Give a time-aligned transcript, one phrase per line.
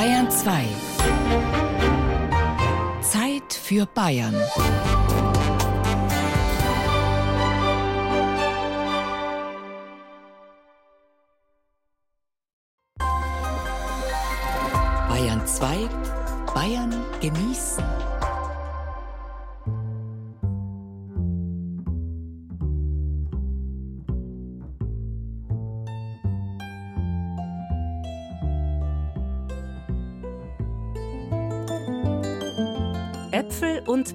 [0.00, 0.64] Bayern 2.
[3.02, 4.34] Zeit für Bayern.
[15.06, 15.88] Bayern 2.
[16.54, 17.84] Bayern genießen.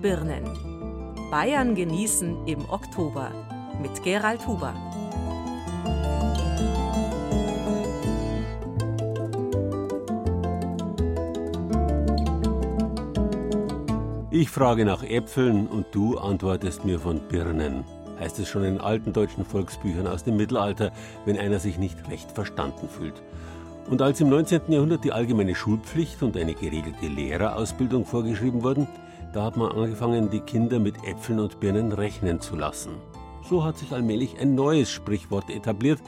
[0.05, 0.43] Birnen.
[1.31, 3.31] Bayern genießen im Oktober
[3.81, 4.75] mit Gerald Huber.
[14.29, 17.83] Ich frage nach Äpfeln und du antwortest mir von Birnen.
[18.19, 20.91] Heißt es schon in alten deutschen Volksbüchern aus dem Mittelalter,
[21.25, 23.23] wenn einer sich nicht recht verstanden fühlt.
[23.89, 24.71] Und als im 19.
[24.71, 28.87] Jahrhundert die allgemeine Schulpflicht und eine geregelte Lehrerausbildung vorgeschrieben wurden,
[29.35, 32.93] da hat man angefangen, die Kinder mit Äpfeln und Birnen rechnen zu lassen.
[33.49, 35.99] So hat sich allmählich ein neues Sprichwort etabliert,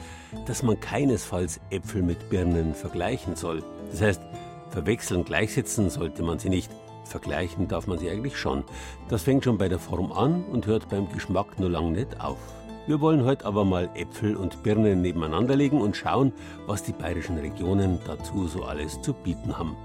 [0.46, 3.62] dass man keinesfalls Äpfel mit Birnen vergleichen soll.
[3.90, 4.22] Das heißt,
[4.70, 6.70] verwechseln, gleichsetzen sollte man sie nicht.
[7.04, 8.64] Vergleichen darf man sie eigentlich schon.
[9.08, 12.38] Das fängt schon bei der Form an und hört beim Geschmack nur lang nicht auf.
[12.86, 16.32] Wir wollen heute aber mal Äpfel und Birnen nebeneinander legen und schauen,
[16.66, 19.76] was die bayerischen Regionen dazu so alles zu bieten haben.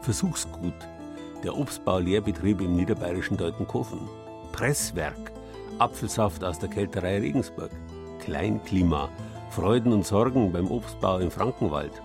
[0.00, 0.74] Versuchsgut.
[1.44, 4.00] Der Obstbaulehrbetrieb im niederbayerischen Deutenkofen.
[4.50, 5.32] Presswerk.
[5.78, 7.70] Apfelsaft aus der Kälterei Regensburg.
[8.18, 9.08] Kleinklima.
[9.50, 12.02] Freuden und Sorgen beim Obstbau im Frankenwald.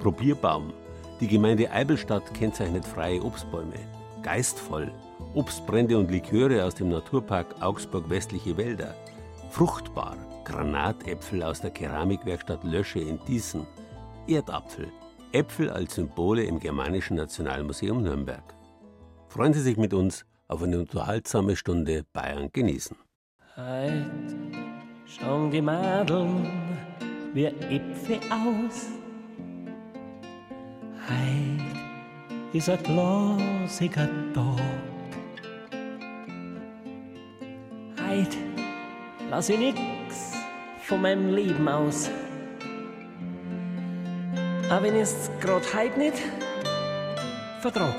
[0.00, 0.72] Probierbaum.
[1.18, 3.74] Die Gemeinde Eibelstadt kennzeichnet freie Obstbäume.
[4.22, 4.92] Geistvoll.
[5.34, 8.94] Obstbrände und Liköre aus dem Naturpark Augsburg Westliche Wälder.
[9.50, 10.16] Fruchtbar.
[10.44, 13.66] Granatäpfel aus der Keramikwerkstatt Lösche in Diesen.
[14.28, 14.92] Erdapfel.
[15.32, 18.42] Äpfel als Symbole im Germanischen Nationalmuseum Nürnberg.
[19.30, 22.96] Freuen Sie sich mit uns auf eine unterhaltsame Stunde Bayern genießen.
[23.56, 24.34] Heut
[25.06, 26.48] schauen die Madeln
[27.32, 28.88] wie Äpfel aus.
[31.08, 34.60] Heut ist ein glasiger Tag.
[38.00, 38.36] Heut
[39.30, 40.32] lass ich nix
[40.82, 42.10] von meinem Leben aus.
[44.68, 46.20] Aber wenn ich's grad heut nicht
[47.60, 47.94] vertrag.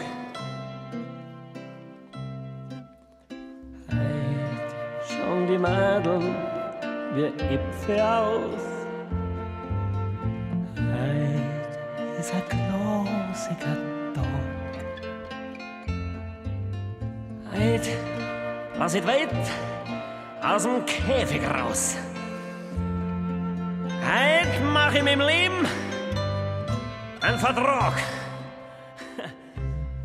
[5.62, 6.36] Madeln
[7.14, 8.64] wie Äpfel aus.
[10.76, 13.78] Heut ist ein glasiger
[14.16, 14.74] Tag.
[17.54, 17.90] Heut
[18.80, 19.30] lass ich weit
[20.42, 21.96] aus dem Käfig raus.
[24.02, 25.68] Heut mach ich mit dem Leben
[27.22, 27.94] einen Vertrag.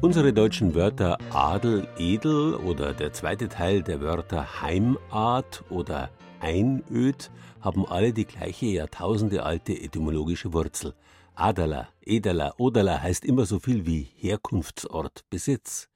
[0.03, 7.31] Unsere deutschen Wörter Adel, Edel oder der zweite Teil der Wörter Heimart oder Einöd
[7.63, 10.95] haben alle die gleiche jahrtausendealte etymologische Wurzel.
[11.35, 15.89] Adala, Edala, Odala heißt immer so viel wie Herkunftsort, Besitz.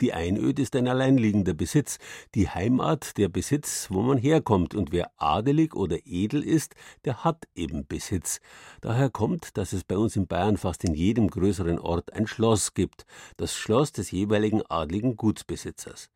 [0.00, 1.98] Die Einöd ist ein alleinliegender Besitz,
[2.34, 7.48] die Heimat der Besitz, wo man herkommt, und wer adelig oder edel ist, der hat
[7.54, 8.40] eben Besitz.
[8.80, 12.74] Daher kommt, dass es bei uns in Bayern fast in jedem größeren Ort ein Schloss
[12.74, 13.06] gibt,
[13.36, 16.10] das Schloss des jeweiligen adligen Gutsbesitzers.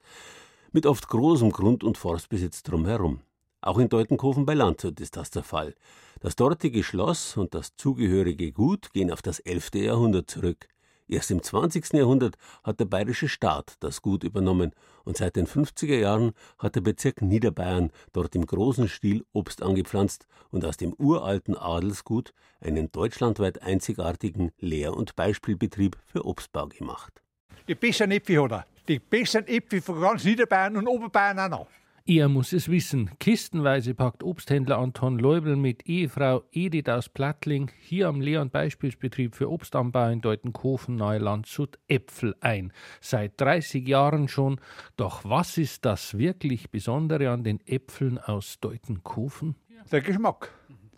[0.73, 3.21] Mit oft großem Grund- und Forstbesitz drumherum.
[3.61, 5.75] Auch in Deutenkofen bei Landshut ist das der Fall.
[6.21, 9.71] Das dortige Schloss und das zugehörige Gut gehen auf das 11.
[9.75, 10.69] Jahrhundert zurück.
[11.07, 11.93] Erst im 20.
[11.93, 14.73] Jahrhundert hat der bayerische Staat das Gut übernommen
[15.05, 20.27] und seit den 50er Jahren hat der Bezirk Niederbayern dort im großen Stil Obst angepflanzt
[20.51, 27.23] und aus dem uralten Adelsgut einen deutschlandweit einzigartigen Lehr- und Beispielbetrieb für Obstbau gemacht.
[27.69, 28.67] Die besten Äpfel hat er.
[28.89, 31.67] Die besten Äpfel von ganz Niederbayern und Oberbayern auch noch.
[32.07, 33.13] Er muss es wissen.
[33.19, 39.51] Kistenweise packt Obsthändler Anton Leubel mit Ehefrau Edith aus Plattling hier am und Beispielsbetrieb für
[39.51, 42.75] Obstanbau in Deutenkofen nahe Landshut Äpfel ein.
[43.01, 44.61] Seit 30 Jahren schon.
[44.99, 49.55] Doch was ist das wirklich Besondere an den Äpfeln aus Deutenkofen?
[49.91, 50.53] Der Geschmack.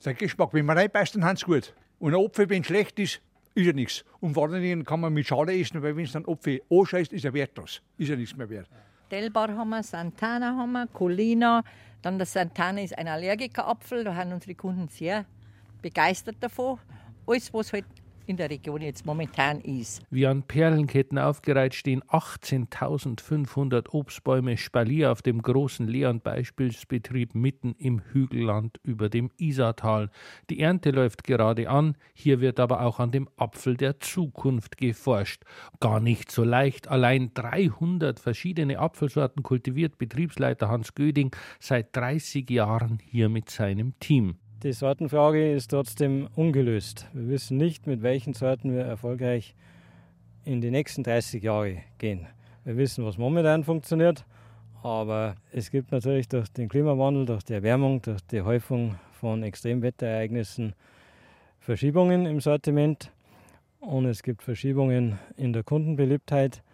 [0.04, 0.54] Der Geschmack.
[0.54, 1.72] Wenn man reinbeißt, dann haben gut.
[2.00, 3.22] Und ein Apfel, wenn schlecht ist,
[3.54, 4.04] ist er nichts.
[4.18, 7.12] Und vor allen Dingen kann man mit Schale essen, weil wenn es dann Apfel anscheißt,
[7.12, 7.80] ist er wertlos.
[7.96, 8.68] Ist er nichts mehr wert.
[9.10, 11.62] Delbar haben wir, Santana haben wir, Colina.
[12.02, 15.24] Dann der Santana ist ein Allergikerapfel, da sind unsere Kunden sehr
[15.82, 16.78] begeistert davon.
[17.26, 17.84] Alles, was halt
[18.26, 20.02] in der Region jetzt momentan ist.
[20.10, 28.78] Wie an Perlenketten aufgereiht stehen 18.500 Obstbäume Spalier auf dem großen Leon-Beispielsbetrieb mitten im Hügelland
[28.82, 30.10] über dem Isartal.
[30.50, 35.44] Die Ernte läuft gerade an, hier wird aber auch an dem Apfel der Zukunft geforscht.
[35.80, 42.98] Gar nicht so leicht, allein 300 verschiedene Apfelsorten kultiviert Betriebsleiter Hans Göding seit 30 Jahren
[43.04, 44.38] hier mit seinem Team.
[44.66, 47.06] Die Sortenfrage ist trotzdem ungelöst.
[47.12, 49.54] Wir wissen nicht, mit welchen Sorten wir erfolgreich
[50.44, 52.26] in die nächsten 30 Jahre gehen.
[52.64, 54.24] Wir wissen, was momentan funktioniert,
[54.82, 60.74] aber es gibt natürlich durch den Klimawandel, durch die Erwärmung, durch die Häufung von Extremwetterereignissen
[61.60, 63.12] Verschiebungen im Sortiment
[63.78, 66.64] und es gibt Verschiebungen in der Kundenbeliebtheit,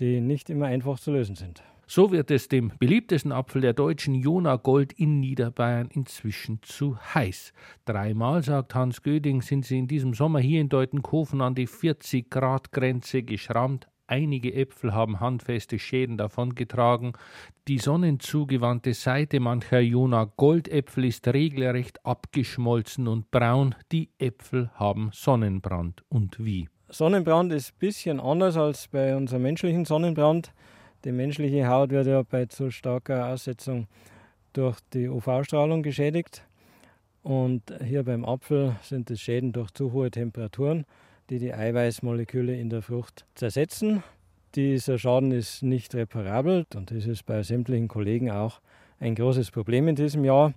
[0.00, 1.62] die nicht immer einfach zu lösen sind.
[1.94, 7.52] So wird es dem beliebtesten Apfel der Deutschen, Jona Gold in Niederbayern, inzwischen zu heiß.
[7.84, 13.24] Dreimal, sagt Hans Göding, sind sie in diesem Sommer hier in Deutenkofen an die 40-Grad-Grenze
[13.24, 13.88] geschrammt.
[14.06, 17.12] Einige Äpfel haben handfeste Schäden davongetragen.
[17.68, 23.74] Die sonnenzugewandte Seite mancher Jona Goldäpfel ist regelrecht abgeschmolzen und braun.
[23.92, 26.04] Die Äpfel haben Sonnenbrand.
[26.08, 26.70] Und wie?
[26.88, 30.54] Sonnenbrand ist ein bisschen anders als bei unserem menschlichen Sonnenbrand.
[31.04, 33.88] Die menschliche Haut wird ja bei zu starker Aussetzung
[34.52, 36.44] durch die UV-Strahlung geschädigt.
[37.24, 40.84] Und hier beim Apfel sind es Schäden durch zu hohe Temperaturen,
[41.28, 44.04] die die Eiweißmoleküle in der Frucht zersetzen.
[44.54, 48.60] Dieser Schaden ist nicht reparabel und das ist bei sämtlichen Kollegen auch
[49.00, 50.54] ein großes Problem in diesem Jahr.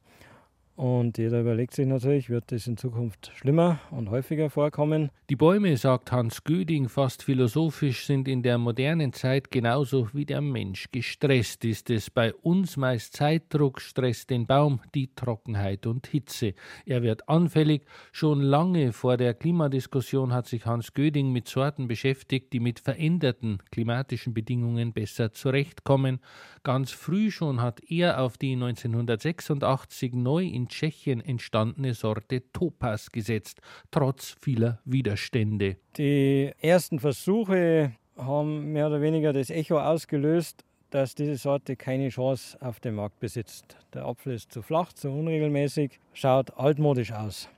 [0.75, 5.10] Und jeder überlegt sich natürlich, wird das in Zukunft schlimmer und häufiger vorkommen.
[5.30, 10.42] Die Bäume, sagt Hans Göding fast philosophisch, sind in der modernen Zeit genauso wie der
[10.42, 10.88] Mensch.
[10.92, 16.56] Gestresst ist es bei uns meist Zeitdruck, stresst den Baum, die Trockenheit und Hitze.
[16.86, 17.83] Er wird anfällig.
[18.12, 23.60] Schon lange vor der Klimadiskussion hat sich Hans Göding mit Sorten beschäftigt, die mit veränderten
[23.72, 26.19] klimatischen Bedingungen besser zurechtkommen.
[26.63, 33.62] Ganz früh schon hat er auf die 1986 neu in Tschechien entstandene Sorte Topaz gesetzt,
[33.91, 35.77] trotz vieler Widerstände.
[35.97, 42.57] Die ersten Versuche haben mehr oder weniger das Echo ausgelöst, dass diese Sorte keine Chance
[42.62, 43.77] auf dem Markt besitzt.
[43.94, 47.50] Der Apfel ist zu flach, zu unregelmäßig, schaut altmodisch aus.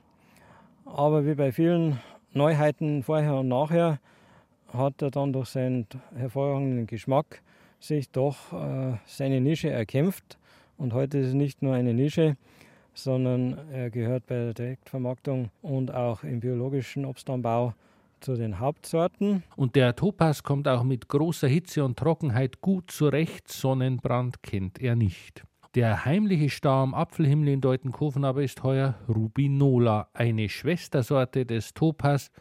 [0.84, 2.00] Aber wie bei vielen
[2.32, 4.00] Neuheiten vorher und nachher
[4.72, 7.42] hat er dann durch seinen hervorragenden Geschmack
[7.80, 10.38] sich doch äh, seine Nische erkämpft.
[10.76, 12.36] Und heute ist es nicht nur eine Nische,
[12.98, 17.74] sondern er gehört bei der Direktvermarktung und auch im biologischen Obstanbau
[18.20, 19.44] zu den Hauptsorten.
[19.56, 23.48] Und der Topaz kommt auch mit großer Hitze und Trockenheit gut zurecht.
[23.48, 25.44] Sonnenbrand kennt er nicht.
[25.74, 32.32] Der heimliche Star am Apfelhimmel in Deutenkofen aber ist heuer Rubinola, eine Schwestersorte des Topaz.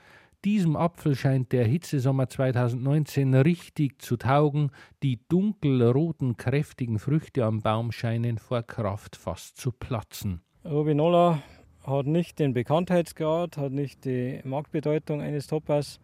[0.46, 4.72] Diesem Apfel scheint der Hitzesommer 2019 richtig zu taugen.
[5.04, 10.42] Die dunkelroten, kräftigen Früchte am Baum scheinen vor Kraft fast zu platzen.
[10.70, 11.42] Rubinola
[11.86, 16.02] hat nicht den Bekanntheitsgrad, hat nicht die Marktbedeutung eines Toppers,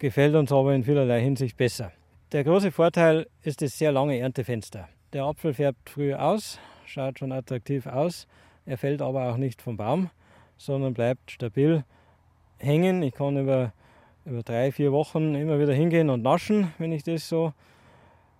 [0.00, 1.92] gefällt uns aber in vielerlei Hinsicht besser.
[2.32, 4.88] Der große Vorteil ist das sehr lange Erntefenster.
[5.12, 8.26] Der Apfel färbt früh aus, schaut schon attraktiv aus,
[8.64, 10.10] er fällt aber auch nicht vom Baum,
[10.56, 11.84] sondern bleibt stabil
[12.58, 13.00] hängen.
[13.04, 13.72] Ich kann über,
[14.24, 17.52] über drei, vier Wochen immer wieder hingehen und naschen, wenn ich das so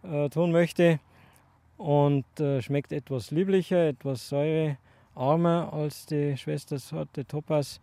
[0.03, 0.99] äh, tun möchte.
[1.76, 4.79] Und äh, schmeckt etwas lieblicher, etwas säure
[5.17, 7.81] armer als die Schwestersorte Topaz.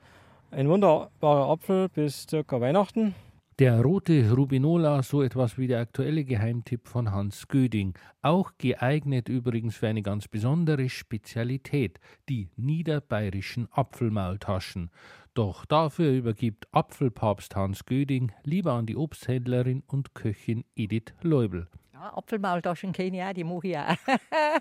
[0.52, 3.16] Ein wunderbarer Apfel bis circa Weihnachten.
[3.60, 7.94] Der rote Rubinola, so etwas wie der aktuelle Geheimtipp von Hans Göding.
[8.24, 12.00] Auch geeignet übrigens für eine ganz besondere Spezialität,
[12.30, 14.90] die niederbayerischen Apfelmaultaschen.
[15.36, 21.68] Doch dafür übergibt Apfelpapst Hans Göding lieber an die Obsthändlerin und Köchin Edith Leubel.
[22.03, 23.95] Ja, Apfelmaultaschen kenne ich auch, die mache ich auch.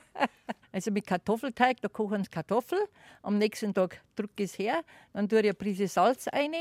[0.74, 2.78] Also mit Kartoffelteig, da kochen sie Kartoffel.
[3.20, 4.82] Am nächsten Tag drücke ich es her.
[5.12, 6.52] Dann tue ich eine Prise Salz rein,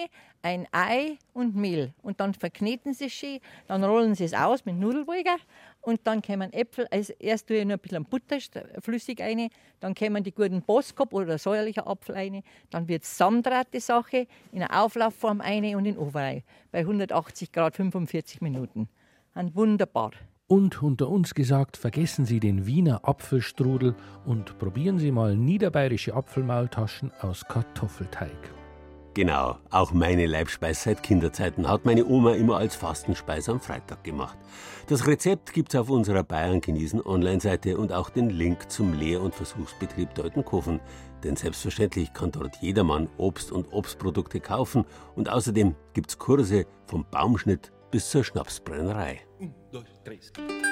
[0.42, 1.94] ein Ei und Mehl.
[2.02, 3.40] Und dann verkneten sie es schön.
[3.68, 5.38] Dann rollen sie es aus mit Nudelwolger.
[5.80, 6.88] Und dann kommen Äpfel.
[6.92, 8.38] Also erst tue ich noch ein bisschen Butter
[8.82, 9.48] flüssig rein.
[9.80, 12.44] Dann kommen die guten Boskop oder säuerlicher Apfel rein.
[12.70, 16.44] Dann wird es zusammendraht, die Sache, in eine Auflaufform rein und in den Ofen rein.
[16.74, 18.90] Bei 180 Grad 45 Minuten.
[19.34, 20.12] Ein wunderbar.
[20.52, 27.10] Und unter uns gesagt, vergessen Sie den Wiener Apfelstrudel und probieren Sie mal niederbayerische Apfelmaultaschen
[27.22, 28.36] aus Kartoffelteig.
[29.14, 34.38] Genau, auch meine Leibspeise seit Kinderzeiten hat meine Oma immer als Fastenspeise am Freitag gemacht.
[34.88, 39.34] Das Rezept gibt's auf unserer Bayern genießen Online-Seite und auch den Link zum Lehr- und
[39.34, 40.82] Versuchsbetrieb Deutenkofen.
[41.24, 44.84] Denn selbstverständlich kann dort jedermann Obst und Obstprodukte kaufen
[45.16, 49.22] und außerdem gibt's Kurse vom Baumschnitt bis zur Schnapsbrennerei.
[50.04, 50.71] 3.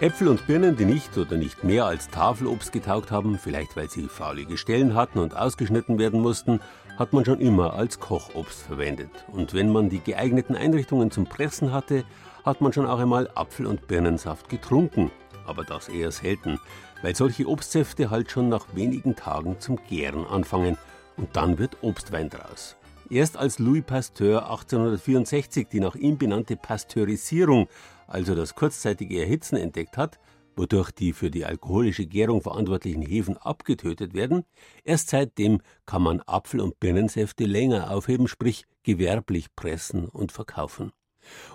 [0.00, 4.06] Äpfel und Birnen, die nicht oder nicht mehr als Tafelobst getaugt haben, vielleicht weil sie
[4.06, 6.60] faulige Stellen hatten und ausgeschnitten werden mussten,
[6.96, 9.10] hat man schon immer als Kochobst verwendet.
[9.32, 12.04] Und wenn man die geeigneten Einrichtungen zum Pressen hatte,
[12.44, 15.10] hat man schon auch einmal Apfel- und Birnensaft getrunken.
[15.44, 16.60] Aber das eher selten,
[17.02, 20.78] weil solche Obstsäfte halt schon nach wenigen Tagen zum Gären anfangen
[21.16, 22.76] und dann wird Obstwein draus.
[23.10, 27.66] Erst als Louis Pasteur 1864 die nach ihm benannte Pasteurisierung
[28.08, 30.18] also das kurzzeitige Erhitzen, entdeckt hat,
[30.56, 34.44] wodurch die für die alkoholische Gärung verantwortlichen Hefen abgetötet werden,
[34.82, 40.90] erst seitdem kann man Apfel- und Birnensäfte länger aufheben, sprich gewerblich pressen und verkaufen.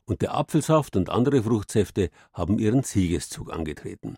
[0.05, 4.17] Und der Apfelsaft und andere Fruchtsäfte haben ihren Siegeszug angetreten.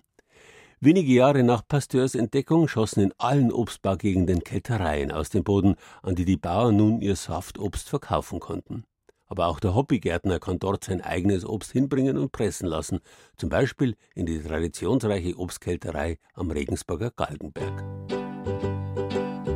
[0.81, 6.25] Wenige Jahre nach Pasteurs Entdeckung schossen in allen Obstbaugegenden Kältereien aus dem Boden, an die
[6.25, 8.83] die Bauern nun ihr Saftobst verkaufen konnten.
[9.27, 12.99] Aber auch der Hobbygärtner kann dort sein eigenes Obst hinbringen und pressen lassen,
[13.37, 17.83] zum Beispiel in die traditionsreiche Obstkälterei am Regensburger Galgenberg.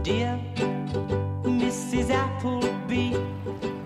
[0.04, 0.40] Dear
[1.44, 2.10] Mrs.
[2.10, 3.16] Appleby,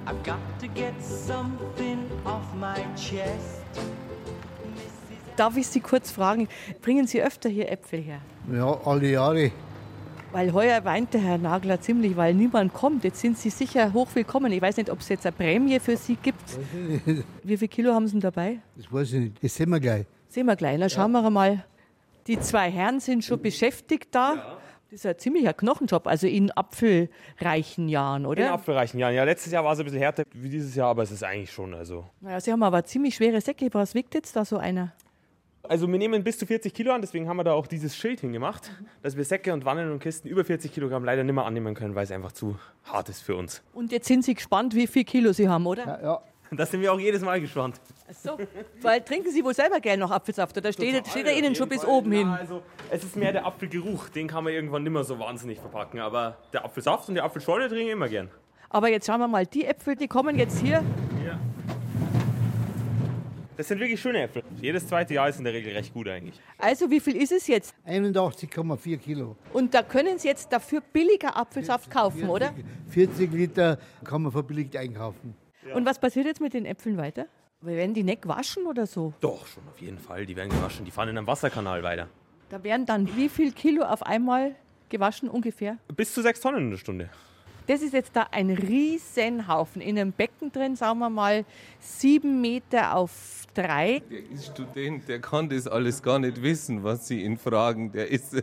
[0.05, 3.63] I've got to get something off my chest.
[5.35, 6.47] Darf ich Sie kurz fragen,
[6.81, 8.21] bringen Sie öfter hier Äpfel her?
[8.51, 9.51] Ja, alle Jahre.
[10.33, 13.03] Weil heuer weint der Herr Nagler ziemlich, weil niemand kommt.
[13.03, 14.51] Jetzt sind Sie sicher hoch willkommen.
[14.51, 16.57] Ich weiß nicht, ob es jetzt eine Prämie für Sie gibt.
[17.43, 18.57] Wie viel Kilo haben Sie denn dabei?
[18.75, 19.43] Das weiß ich nicht.
[19.43, 20.07] Das sehen wir gleich.
[20.29, 20.79] Sehen wir gleich.
[20.79, 21.63] Na, schauen wir mal.
[22.25, 24.57] Die zwei Herren sind schon beschäftigt da.
[24.89, 28.47] Das ist ein ziemlicher Knochenjob, also in apfelreichen Jahren, oder?
[28.47, 29.13] In apfelreichen Jahren.
[29.13, 31.51] Ja, letztes Jahr war es ein bisschen härter wie dieses Jahr, aber es ist eigentlich
[31.51, 31.75] schon.
[31.75, 33.69] Also, Naja, Sie haben aber ziemlich schwere Säcke.
[33.71, 34.93] Was wiegt jetzt da so einer?
[35.67, 38.20] Also wir nehmen bis zu 40 Kilo an, deswegen haben wir da auch dieses Schild
[38.20, 41.74] hingemacht, dass wir Säcke und Wannen und Kisten über 40 Kilogramm leider nicht mehr annehmen
[41.74, 43.63] können, weil es einfach zu hart ist für uns.
[43.74, 45.86] Und jetzt sind Sie gespannt, wie viel Kilo Sie haben, oder?
[45.86, 46.22] Ja, ja.
[46.51, 47.79] Da sind wir auch jedes Mal gespannt.
[48.22, 48.38] So.
[48.82, 51.84] Weil trinken Sie wohl selber gerne noch Apfelsaft oder steht, steht er Ihnen schon bis
[51.84, 52.27] oben hin?
[52.27, 55.60] Ja, also es ist mehr der Apfelgeruch, den kann man irgendwann nicht mehr so wahnsinnig
[55.60, 56.00] verpacken.
[56.00, 58.29] Aber der Apfelsaft und die Apfelschorle trinke ich immer gern.
[58.70, 60.84] Aber jetzt schauen wir mal, die Äpfel, die kommen jetzt hier.
[63.55, 64.43] Das sind wirklich schöne Äpfel.
[64.62, 66.39] Jedes zweite Jahr ist in der Regel recht gut eigentlich.
[66.57, 67.75] Also wie viel ist es jetzt?
[67.86, 69.36] 81,4 Kilo.
[69.53, 72.53] Und da können Sie jetzt dafür billiger Apfelsaft kaufen, oder?
[72.89, 75.36] 40 Liter kann man verbilligt einkaufen.
[75.74, 77.27] Und was passiert jetzt mit den Äpfeln weiter?
[77.62, 79.13] Werden die nicht waschen oder so?
[79.22, 80.25] Doch, schon auf jeden Fall.
[80.25, 80.83] Die werden gewaschen.
[80.83, 82.10] Die fahren in einem Wasserkanal weiter.
[82.50, 84.55] Da werden dann wie viel Kilo auf einmal
[84.89, 85.77] gewaschen ungefähr?
[85.95, 87.10] Bis zu sechs Tonnen in der Stunde.
[87.67, 89.82] Das ist jetzt da ein Riesenhaufen.
[89.82, 91.46] In einem Becken drin, sagen wir mal,
[91.79, 93.12] sieben Meter auf
[93.53, 94.01] drei.
[94.10, 97.91] Der ist Student, der kann das alles gar nicht wissen, was Sie ihn fragen.
[97.91, 98.41] Der ist, nur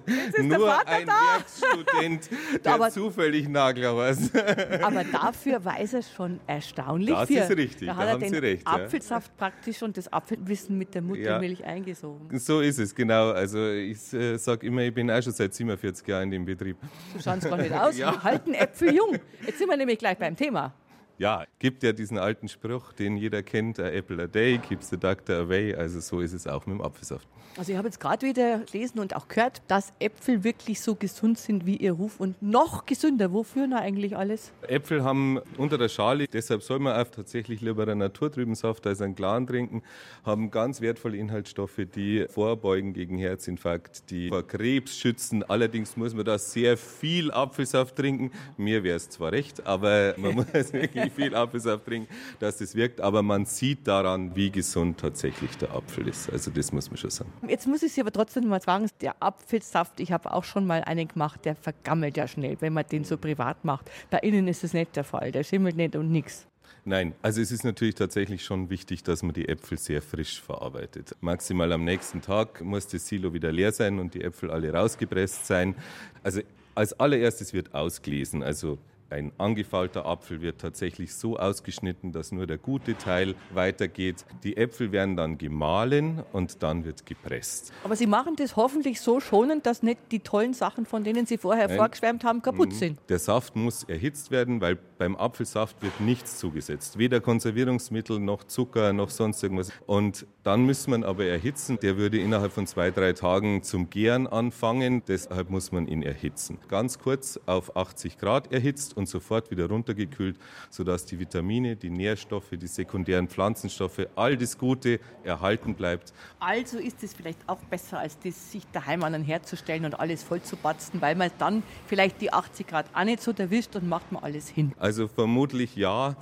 [0.48, 1.12] der Vater ein da.
[1.12, 2.30] Werkstudent,
[2.64, 4.30] der Aber- zufällig Nagler weiß.
[4.82, 7.38] Aber dafür weiß er schon erstaunlich Das viel.
[7.38, 8.74] ist richtig, Da da hat er haben den Sie recht, ja.
[8.74, 12.38] Apfelsaft praktisch und das Apfelwissen mit der Muttermilch eingesogen.
[12.38, 13.30] So ist es, genau.
[13.32, 16.76] Also ich äh, sage immer, ich bin auch schon seit 47 Jahren in dem Betrieb.
[17.16, 17.90] So schauen es gar nicht aus.
[18.00, 18.12] Ja.
[18.12, 19.09] Wir halten Äpfel jung.
[19.46, 20.72] Jetzt sind wir nämlich gleich beim Thema.
[21.20, 24.96] Ja, gibt ja diesen alten Spruch, den jeder kennt, a apple a day keeps the
[24.96, 25.74] doctor away.
[25.74, 27.28] Also so ist es auch mit dem Apfelsaft.
[27.56, 31.36] Also ich habe jetzt gerade wieder gelesen und auch gehört, dass Äpfel wirklich so gesund
[31.36, 33.32] sind wie ihr Ruf und noch gesünder.
[33.32, 34.52] Wofür na eigentlich alles?
[34.62, 39.02] Äpfel haben unter der Schale, deshalb soll man auch tatsächlich lieber einen naturtrüben Saft als
[39.02, 39.82] einen klaren trinken,
[40.24, 45.42] haben ganz wertvolle Inhaltsstoffe, die vorbeugen gegen Herzinfarkt, die vor Krebs schützen.
[45.42, 48.30] Allerdings muss man da sehr viel Apfelsaft trinken.
[48.56, 53.00] Mir wäre es zwar recht, aber man muss wirklich viel Apfelsaft trinken, dass das wirkt.
[53.00, 56.30] Aber man sieht daran, wie gesund tatsächlich der Apfel ist.
[56.30, 57.32] Also das muss man schon sagen.
[57.46, 60.82] Jetzt muss ich Sie aber trotzdem mal sagen, der Apfelsaft, ich habe auch schon mal
[60.82, 63.90] einen gemacht, der vergammelt ja schnell, wenn man den so privat macht.
[64.10, 66.46] Bei Ihnen ist es nicht der Fall, der schimmelt nicht und nichts.
[66.84, 71.14] Nein, also es ist natürlich tatsächlich schon wichtig, dass man die Äpfel sehr frisch verarbeitet.
[71.20, 75.46] Maximal am nächsten Tag muss das Silo wieder leer sein und die Äpfel alle rausgepresst
[75.46, 75.74] sein.
[76.22, 76.40] Also
[76.74, 78.78] als allererstes wird ausgelesen, also
[79.10, 84.24] ein angefaulter Apfel wird tatsächlich so ausgeschnitten, dass nur der gute Teil weitergeht.
[84.44, 87.72] Die Äpfel werden dann gemahlen und dann wird gepresst.
[87.84, 91.38] Aber Sie machen das hoffentlich so schonend, dass nicht die tollen Sachen, von denen Sie
[91.38, 91.76] vorher Nein.
[91.76, 92.74] vorgeschwärmt haben, kaputt Mhm.
[92.74, 92.98] sind.
[93.08, 96.98] Der Saft muss erhitzt werden, weil beim Apfelsaft wird nichts zugesetzt.
[96.98, 99.72] Weder Konservierungsmittel noch Zucker noch sonst irgendwas.
[99.86, 101.78] Und dann muss man aber erhitzen.
[101.82, 105.02] Der würde innerhalb von zwei, drei Tagen zum Gären anfangen.
[105.08, 106.58] Deshalb muss man ihn erhitzen.
[106.68, 110.36] Ganz kurz auf 80 Grad erhitzt und sofort wieder runtergekühlt,
[110.70, 116.12] sodass die Vitamine, die Nährstoffe, die sekundären Pflanzenstoffe, all das Gute erhalten bleibt.
[116.38, 119.84] Also ist es vielleicht auch besser, als das sich daheim an den Herd zu stellen
[119.84, 123.32] und alles voll zu batzen, weil man dann vielleicht die 80 Grad auch nicht so
[123.32, 124.72] erwischt und macht man alles hin.
[124.78, 126.16] Also vermutlich ja.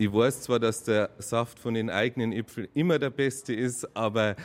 [0.00, 4.36] Ich weiß zwar, dass der Saft von den eigenen Äpfeln immer der beste ist, aber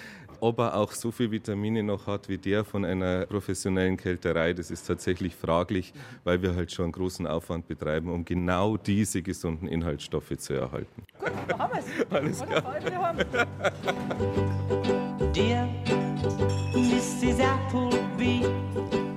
[0.44, 4.72] ob er auch so viel Vitamine noch hat wie der von einer professionellen Kälterei, das
[4.72, 5.94] ist tatsächlich fraglich,
[6.26, 11.04] weil wir halt schon einen großen Aufwand betreiben, um genau diese gesunden Inhaltsstoffe zu erhalten.
[11.48, 11.86] Da haben wir's.
[12.10, 13.16] Alles klar.
[15.34, 15.70] Dear
[16.74, 17.40] Mrs.
[17.40, 18.46] Applebee,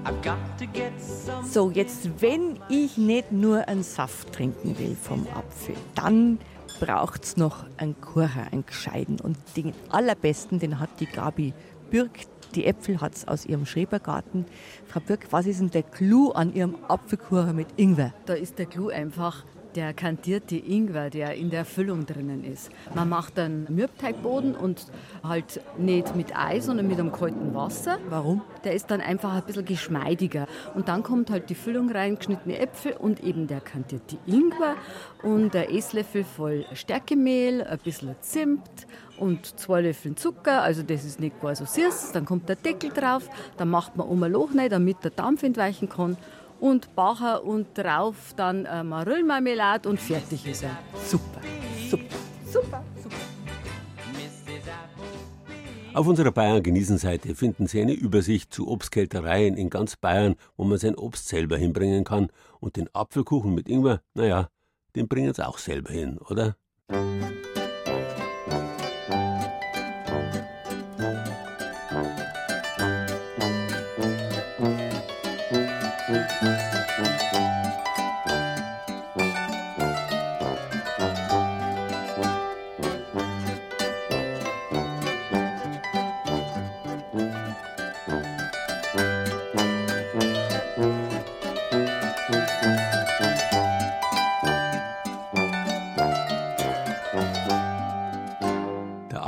[0.05, 1.45] I've got to get some.
[1.45, 6.39] So, jetzt, wenn ich nicht nur einen Saft trinken will vom Apfel, dann
[6.81, 9.21] braucht es noch einen Kuchen, einen gescheiden.
[9.21, 11.53] Und den allerbesten, den hat die Gabi
[11.91, 12.11] Birk.
[12.55, 14.47] Die Äpfel hat es aus ihrem Schrebergarten.
[14.87, 18.15] Frau Birk, was ist denn der Clou an ihrem Apfelkuchen mit Ingwer?
[18.25, 19.45] Da ist der Clou einfach
[19.77, 22.71] der kantierte Ingwer, der in der Füllung drinnen ist.
[22.95, 24.87] Man macht einen Mürbteigboden und
[25.23, 27.99] halt nicht mit Eis, sondern mit einem kalten Wasser.
[28.09, 28.43] Warum?
[28.65, 30.47] Der ist dann einfach ein bisschen geschmeidiger.
[30.75, 34.77] Und dann kommt halt die Füllung rein, geschnittene Äpfel und eben der kantierte Ingwer
[35.23, 38.87] und ein Esslöffel voll Stärkemehl, ein bisschen Zimt
[39.19, 42.13] und zwei Löffel Zucker, also das ist nicht gar so süß.
[42.13, 45.43] Dann kommt der Deckel drauf, dann macht man um ein Loch rein, damit der Dampf
[45.43, 46.17] entweichen kann
[46.61, 50.79] und Bacher und drauf dann äh, Marillmarmelade und fertig ist er.
[51.05, 51.41] Super,
[51.91, 52.17] super,
[52.47, 53.17] super, super.
[55.97, 60.65] Auf unserer Bayern genießen Seite finden Sie eine Übersicht zu Obstkältereien in ganz Bayern, wo
[60.65, 62.29] man sein Obst selber hinbringen kann.
[62.61, 64.51] Und den Apfelkuchen mit Ingwer, naja,
[64.95, 66.55] den bringen Sie auch selber hin, oder?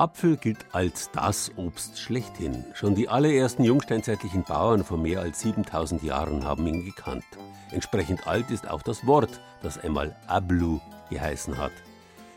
[0.09, 2.65] Apfel gilt als das Obst schlechthin.
[2.73, 7.27] Schon die allerersten jungsteinzeitlichen Bauern vor mehr als 7000 Jahren haben ihn gekannt.
[7.73, 11.73] Entsprechend alt ist auch das Wort, das einmal Ablu geheißen hat.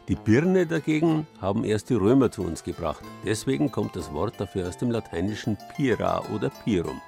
[0.10, 3.06] Die Birne dagegen haben erst die Römer zu uns gebracht.
[3.26, 7.00] Deswegen kommt das Wort dafür aus dem lateinischen pira oder pirum.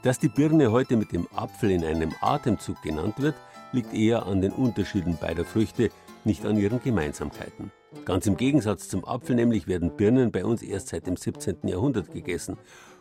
[0.00, 3.34] Dass die Birne heute mit dem Apfel in einem Atemzug genannt wird,
[3.72, 5.90] liegt eher an den Unterschieden beider Früchte,
[6.24, 7.70] nicht an ihren Gemeinsamkeiten.
[8.04, 11.68] Ganz im Gegensatz zum Apfel nämlich werden Birnen bei uns erst seit dem 17.
[11.68, 12.56] Jahrhundert gegessen.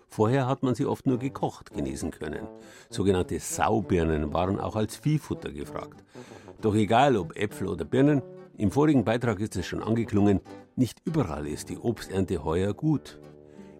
[0.07, 2.47] Vorher hat man sie oft nur gekocht genießen können.
[2.89, 6.03] Sogenannte Saubirnen waren auch als Viehfutter gefragt.
[6.61, 8.21] Doch egal ob Äpfel oder Birnen,
[8.57, 10.41] im vorigen Beitrag ist es schon angeklungen,
[10.75, 13.19] nicht überall ist die Obsternte heuer gut.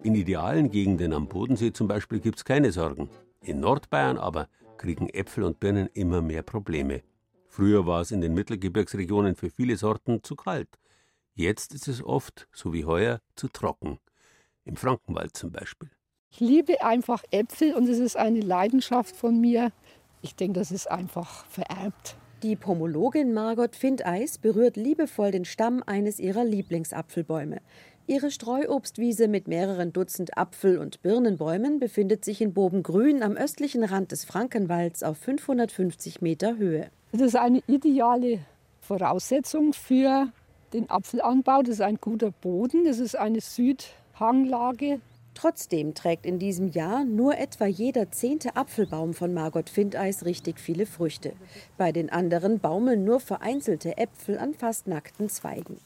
[0.02, 3.08] In idealen Gegenden am Bodensee zum Beispiel gibt es keine Sorgen.
[3.40, 4.48] In Nordbayern aber
[4.78, 7.02] kriegen Äpfel und Birnen immer mehr Probleme.
[7.46, 10.78] Früher war es in den Mittelgebirgsregionen für viele Sorten zu kalt.
[11.34, 13.98] Jetzt ist es oft, so wie heuer, zu trocken.
[14.64, 15.90] Im Frankenwald zum Beispiel.
[16.30, 19.72] Ich liebe einfach Äpfel und es ist eine Leidenschaft von mir.
[20.20, 22.16] Ich denke, das ist einfach vererbt.
[22.42, 27.60] Die Pomologin Margot Findeis berührt liebevoll den Stamm eines ihrer Lieblingsapfelbäume.
[28.06, 34.10] Ihre Streuobstwiese mit mehreren Dutzend Apfel- und Birnenbäumen befindet sich in Bobengrün am östlichen Rand
[34.10, 36.90] des Frankenwalds auf 550 Meter Höhe.
[37.12, 38.40] Das ist eine ideale
[38.80, 40.32] Voraussetzung für
[40.72, 41.62] den Apfelanbau.
[41.62, 45.00] Das ist ein guter Boden, das ist eine Südhanglage.
[45.34, 50.84] Trotzdem trägt in diesem Jahr nur etwa jeder zehnte Apfelbaum von Margot Findeis richtig viele
[50.84, 51.32] Früchte.
[51.78, 55.78] Bei den anderen baumeln nur vereinzelte Äpfel an fast nackten Zweigen.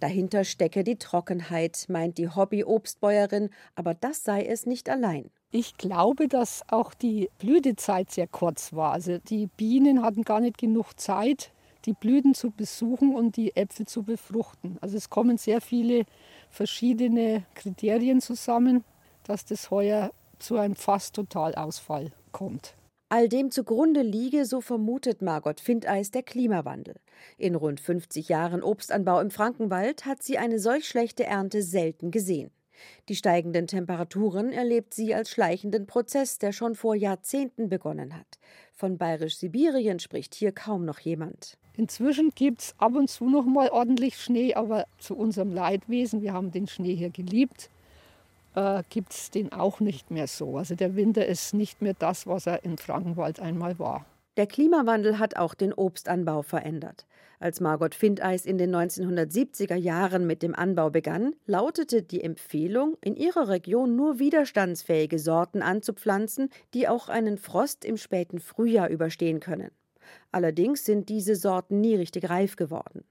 [0.00, 5.30] Dahinter stecke die Trockenheit, meint die Hobby-Obstbäuerin, aber das sei es nicht allein.
[5.50, 8.92] Ich glaube, dass auch die Blütezeit sehr kurz war.
[8.92, 11.52] Also die Bienen hatten gar nicht genug Zeit,
[11.84, 14.78] die Blüten zu besuchen und die Äpfel zu befruchten.
[14.80, 16.04] Also es kommen sehr viele
[16.50, 18.84] verschiedene Kriterien zusammen,
[19.24, 22.74] dass das heuer zu einem fast Totalausfall kommt.
[23.08, 26.96] All dem zugrunde liege, so vermutet Margot Findeis, der Klimawandel.
[27.38, 32.50] In rund 50 Jahren Obstanbau im Frankenwald hat sie eine solch schlechte Ernte selten gesehen.
[33.08, 38.38] Die steigenden Temperaturen erlebt sie als schleichenden Prozess, der schon vor Jahrzehnten begonnen hat.
[38.72, 41.56] Von bayerisch-Sibirien spricht hier kaum noch jemand.
[41.76, 46.32] Inzwischen gibt es ab und zu noch mal ordentlich Schnee, aber zu unserem Leidwesen, wir
[46.32, 47.68] haben den Schnee hier geliebt,
[48.54, 50.56] äh, gibt es den auch nicht mehr so.
[50.56, 54.06] Also der Winter ist nicht mehr das, was er im Frankenwald einmal war.
[54.36, 57.06] Der Klimawandel hat auch den Obstanbau verändert.
[57.40, 63.16] Als Margot Findeis in den 1970er Jahren mit dem Anbau begann, lautete die Empfehlung, in
[63.16, 69.70] ihrer Region nur widerstandsfähige Sorten anzupflanzen, die auch einen Frost im späten Frühjahr überstehen können.
[70.32, 73.04] Allerdings sind diese Sorten nie richtig reif geworden.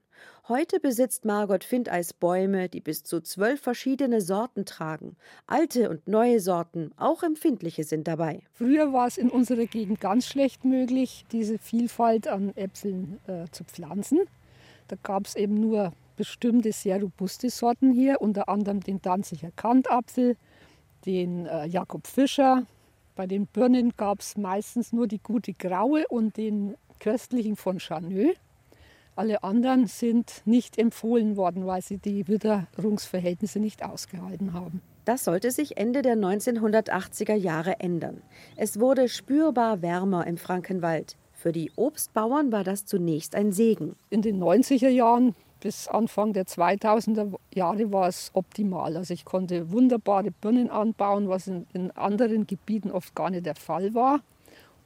[0.46, 5.16] Heute besitzt Margot Findeis Bäume, die bis zu zwölf verschiedene Sorten tragen.
[5.46, 8.42] Alte und neue Sorten, auch empfindliche sind dabei.
[8.52, 13.64] Früher war es in unserer Gegend ganz schlecht möglich, diese Vielfalt an Äpfeln äh, zu
[13.64, 14.20] pflanzen.
[14.88, 20.36] Da gab es eben nur bestimmte sehr robuste Sorten hier, unter anderem den Danziger Kantapfel,
[21.06, 22.66] den äh, Jakob Fischer.
[23.16, 28.36] Bei den Birnen gab es meistens nur die gute Graue und den köstlichen von Chaneux.
[29.16, 34.80] Alle anderen sind nicht empfohlen worden, weil sie die Witterungsverhältnisse nicht ausgehalten haben.
[35.04, 38.22] Das sollte sich Ende der 1980er Jahre ändern.
[38.56, 41.16] Es wurde spürbar wärmer im Frankenwald.
[41.32, 43.96] Für die Obstbauern war das zunächst ein Segen.
[44.08, 48.96] In den 90er Jahren bis Anfang der 2000er Jahre war es optimal.
[48.96, 53.54] Also ich konnte wunderbare Birnen anbauen, was in, in anderen Gebieten oft gar nicht der
[53.54, 54.20] Fall war.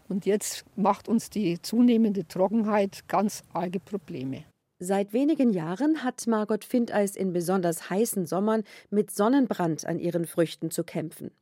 [0.08, 4.44] Und jetzt macht uns die zunehmende Trockenheit ganz arge Probleme.
[4.80, 10.70] Seit wenigen Jahren hat Margot Findeis in besonders heißen Sommern mit Sonnenbrand an ihren Früchten
[10.70, 11.32] zu kämpfen.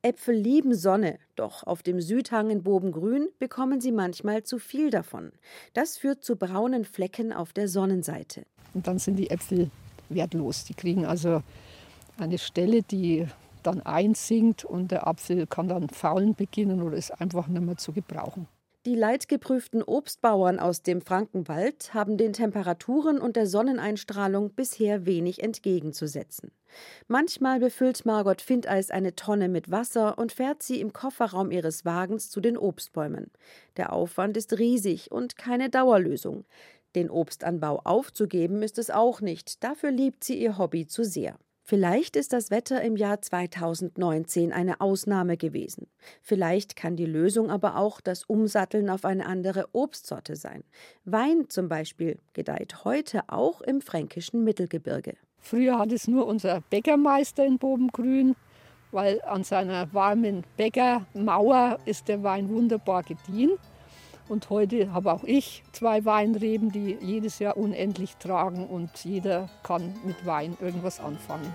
[0.00, 5.32] Äpfel lieben Sonne, doch auf dem Südhang in Bobengrün bekommen sie manchmal zu viel davon.
[5.74, 8.46] Das führt zu braunen Flecken auf der Sonnenseite.
[8.72, 9.70] Und dann sind die Äpfel
[10.08, 10.64] wertlos.
[10.64, 11.42] Die kriegen also
[12.16, 13.26] eine Stelle, die
[13.66, 17.92] dann einsinkt und der Apfel kann dann faulen beginnen oder ist einfach nicht mehr zu
[17.92, 18.48] gebrauchen.
[18.86, 26.52] Die leidgeprüften Obstbauern aus dem Frankenwald haben den Temperaturen und der Sonneneinstrahlung bisher wenig entgegenzusetzen.
[27.08, 32.30] Manchmal befüllt Margot Findeis eine Tonne mit Wasser und fährt sie im Kofferraum ihres Wagens
[32.30, 33.32] zu den Obstbäumen.
[33.76, 36.44] Der Aufwand ist riesig und keine Dauerlösung.
[36.94, 41.36] Den Obstanbau aufzugeben ist es auch nicht, dafür liebt sie ihr Hobby zu sehr.
[41.68, 45.88] Vielleicht ist das Wetter im Jahr 2019 eine Ausnahme gewesen.
[46.22, 50.62] Vielleicht kann die Lösung aber auch das Umsatteln auf eine andere Obstsorte sein.
[51.04, 55.14] Wein zum Beispiel gedeiht heute auch im fränkischen Mittelgebirge.
[55.40, 58.36] Früher hat es nur unser Bäckermeister in Bobengrün,
[58.92, 63.58] weil an seiner warmen Bäckermauer ist der Wein wunderbar gediehen.
[64.28, 69.94] Und heute habe auch ich zwei Weinreben, die jedes Jahr unendlich tragen und jeder kann
[70.04, 71.52] mit Wein irgendwas anfangen.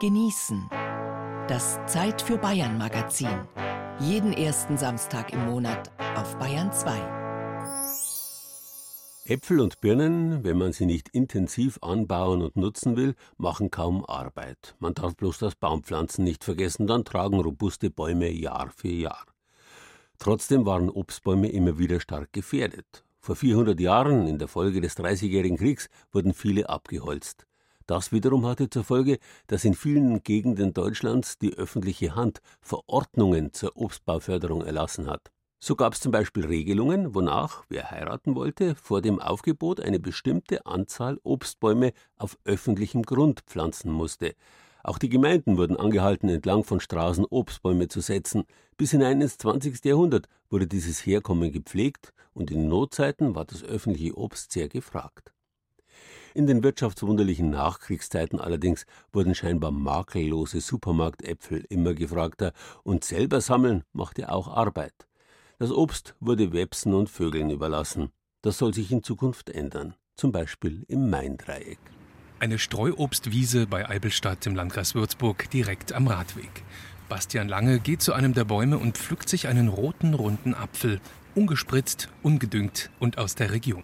[0.00, 0.68] Genießen.
[1.46, 3.46] Das Zeit für Bayern Magazin.
[4.00, 6.98] Jeden ersten Samstag im Monat auf Bayern 2.
[9.26, 14.74] Äpfel und Birnen, wenn man sie nicht intensiv anbauen und nutzen will, machen kaum Arbeit.
[14.78, 19.26] Man darf bloß das Baumpflanzen nicht vergessen, dann tragen robuste Bäume Jahr für Jahr.
[20.18, 23.04] Trotzdem waren Obstbäume immer wieder stark gefährdet.
[23.18, 27.46] Vor 400 Jahren, in der Folge des Dreißigjährigen Kriegs, wurden viele abgeholzt.
[27.90, 33.76] Das wiederum hatte zur Folge, dass in vielen Gegenden Deutschlands die öffentliche Hand Verordnungen zur
[33.76, 35.32] Obstbauförderung erlassen hat.
[35.58, 40.66] So gab es zum Beispiel Regelungen, wonach, wer heiraten wollte, vor dem Aufgebot eine bestimmte
[40.66, 44.36] Anzahl Obstbäume auf öffentlichem Grund pflanzen musste.
[44.84, 48.44] Auch die Gemeinden wurden angehalten, entlang von Straßen Obstbäume zu setzen.
[48.76, 49.84] Bis hinein ins 20.
[49.84, 55.32] Jahrhundert wurde dieses Herkommen gepflegt und in Notzeiten war das öffentliche Obst sehr gefragt.
[56.34, 62.52] In den wirtschaftswunderlichen Nachkriegszeiten allerdings wurden scheinbar makellose Supermarktäpfel immer gefragter
[62.84, 64.94] und selber sammeln machte auch Arbeit.
[65.58, 68.10] Das Obst wurde Websen und Vögeln überlassen.
[68.42, 71.78] Das soll sich in Zukunft ändern, zum Beispiel im Maindreieck.
[72.38, 76.64] Eine Streuobstwiese bei Eibelstadt im Landkreis Würzburg direkt am Radweg.
[77.10, 81.00] Bastian Lange geht zu einem der Bäume und pflückt sich einen roten, runden Apfel.
[81.34, 83.82] Ungespritzt, ungedüngt und aus der Region.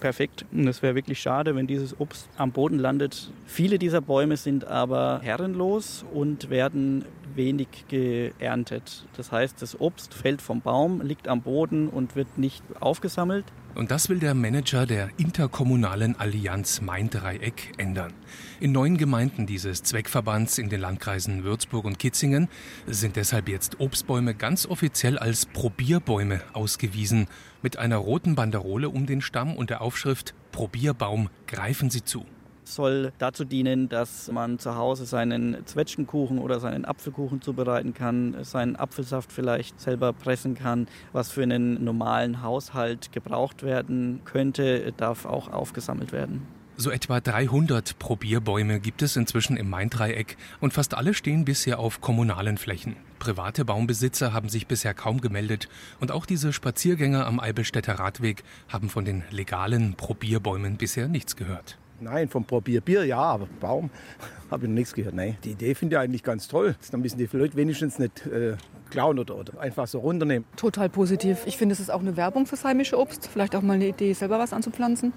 [0.00, 0.44] Perfekt.
[0.52, 3.30] Und es wäre wirklich schade, wenn dieses Obst am Boden landet.
[3.46, 7.04] Viele dieser Bäume sind aber herrenlos und werden
[7.36, 9.06] wenig geerntet.
[9.16, 13.44] Das heißt, das Obst fällt vom Baum, liegt am Boden und wird nicht aufgesammelt.
[13.74, 18.12] Und das will der Manager der interkommunalen Allianz Main-Dreieck ändern.
[18.60, 22.48] In neun Gemeinden dieses Zweckverbands in den Landkreisen Würzburg und Kitzingen
[22.86, 27.26] sind deshalb jetzt Obstbäume ganz offiziell als Probierbäume ausgewiesen,
[27.62, 32.24] mit einer roten Banderole um den Stamm und der Aufschrift Probierbaum greifen Sie zu
[32.68, 38.76] soll dazu dienen, dass man zu Hause seinen Zwetschgenkuchen oder seinen Apfelkuchen zubereiten kann, seinen
[38.76, 40.88] Apfelsaft vielleicht selber pressen kann.
[41.12, 46.46] Was für einen normalen Haushalt gebraucht werden könnte, darf auch aufgesammelt werden.
[46.76, 52.00] So etwa 300 Probierbäume gibt es inzwischen im Main-Dreieck und fast alle stehen bisher auf
[52.00, 52.96] kommunalen Flächen.
[53.20, 55.68] Private Baumbesitzer haben sich bisher kaum gemeldet
[56.00, 61.78] und auch diese Spaziergänger am Eibelstädter Radweg haben von den legalen Probierbäumen bisher nichts gehört.
[62.00, 63.90] Nein, vom Probierbier ja, aber Baum
[64.50, 65.14] habe ich noch nichts gehört.
[65.14, 65.36] Nein.
[65.44, 66.76] Die Idee finde ich eigentlich ganz toll.
[66.90, 68.56] Dann müssen die Leute wenigstens nicht äh,
[68.90, 70.46] klauen oder, oder, einfach so runternehmen.
[70.56, 71.42] Total positiv.
[71.46, 73.26] Ich finde, es ist auch eine Werbung fürs heimische Obst.
[73.26, 75.12] Vielleicht auch mal eine Idee, selber was anzupflanzen.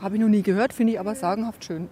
[0.00, 1.88] Habe ich noch nie gehört, finde ich aber sagenhaft schön.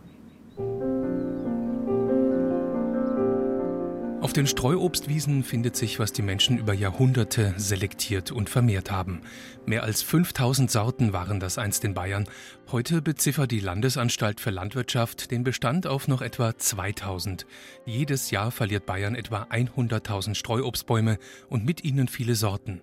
[4.22, 9.22] Auf den Streuobstwiesen findet sich, was die Menschen über Jahrhunderte selektiert und vermehrt haben.
[9.66, 12.28] Mehr als 5000 Sorten waren das einst in Bayern.
[12.70, 17.46] Heute beziffert die Landesanstalt für Landwirtschaft den Bestand auf noch etwa 2000.
[17.84, 22.80] Jedes Jahr verliert Bayern etwa 100.000 Streuobstbäume und mit ihnen viele Sorten.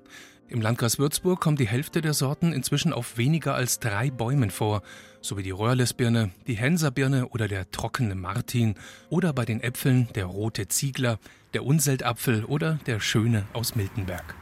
[0.51, 4.81] Im Landkreis Würzburg kommt die Hälfte der Sorten inzwischen auf weniger als drei Bäumen vor,
[5.21, 8.73] sowie die Röhrlesbirne, die Henserbirne oder der trockene Martin
[9.09, 11.19] oder bei den Äpfeln der rote Ziegler,
[11.53, 14.33] der Unseltapfel oder der schöne aus Miltenberg.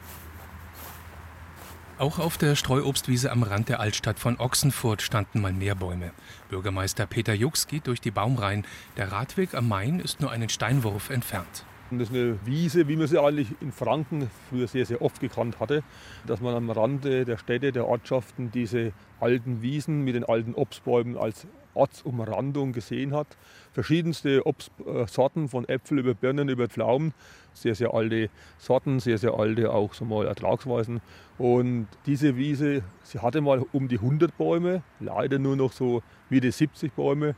[1.98, 6.14] Auch auf der Streuobstwiese am Rand der Altstadt von Ochsenfurt standen mal mehr Bäume.
[6.48, 8.66] Bürgermeister Peter Jux geht durch die Baumreihen.
[8.96, 11.66] Der Radweg am Main ist nur einen Steinwurf entfernt.
[11.90, 15.62] Das ist eine Wiese, wie man sie eigentlich in Franken früher sehr, sehr oft gekannt
[15.62, 15.84] hatte,
[16.26, 21.18] dass man am Rande der Städte, der Ortschaften diese alten Wiesen mit den alten Obstbäumen
[21.18, 23.38] als Ortsumrandung gesehen hat.
[23.72, 27.14] Verschiedenste Obstsorten von Äpfel über Birnen über Pflaumen,
[27.54, 31.00] sehr, sehr alte Sorten, sehr, sehr alte auch so mal Ertragsweisen.
[31.38, 36.52] Und diese Wiese, sie hatte mal um die 100 Bäume, leider nur noch so Mitte
[36.52, 37.36] 70 Bäume.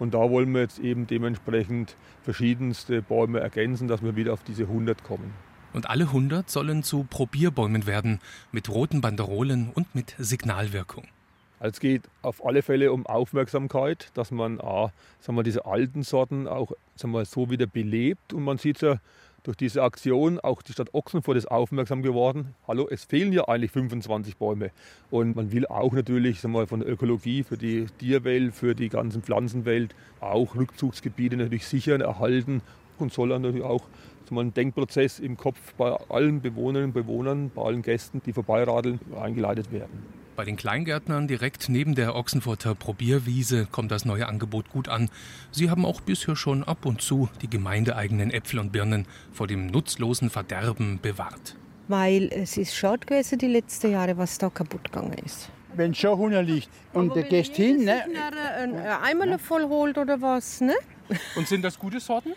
[0.00, 4.64] Und da wollen wir jetzt eben dementsprechend verschiedenste Bäume ergänzen, dass wir wieder auf diese
[4.64, 5.32] 100 kommen.
[5.72, 8.18] Und alle 100 sollen zu Probierbäumen werden,
[8.50, 11.06] mit roten Banderolen und mit Signalwirkung.
[11.60, 16.02] Also es geht auf alle Fälle um Aufmerksamkeit, dass man A, sagen wir, diese alten
[16.02, 18.32] Sorten auch sagen wir, so wieder belebt.
[18.32, 18.98] Und man sieht ja,
[19.42, 22.54] durch diese Aktion auch die Stadt Ochsenfurt ist aufmerksam geworden.
[22.66, 24.70] Hallo, es fehlen ja eigentlich 25 Bäume.
[25.10, 28.88] Und man will auch natürlich sagen wir, von der Ökologie, für die Tierwelt, für die
[28.88, 32.62] ganze Pflanzenwelt auch Rückzugsgebiete natürlich sichern, erhalten
[32.98, 33.84] und soll natürlich auch
[34.30, 39.00] so ein Denkprozess im Kopf bei allen Bewohnerinnen und Bewohnern, bei allen Gästen, die vorbeiradeln,
[39.20, 40.20] eingeleitet werden.
[40.36, 45.10] Bei den Kleingärtnern direkt neben der Ochsenfurter Probierwiese kommt das neue Angebot gut an.
[45.50, 49.66] Sie haben auch bisher schon ab und zu die gemeindeeigenen Äpfel und Birnen vor dem
[49.66, 51.56] nutzlosen Verderben bewahrt.
[51.88, 55.50] Weil es ist schade gewesen die letzten Jahre, was da kaputt gegangen ist.
[55.74, 58.02] Wenn schon Hunger liegt und der gehst hin, ne?
[58.62, 60.74] Ein Eimer voll holt oder was, ne?
[61.36, 62.32] Und sind das gute Sorten?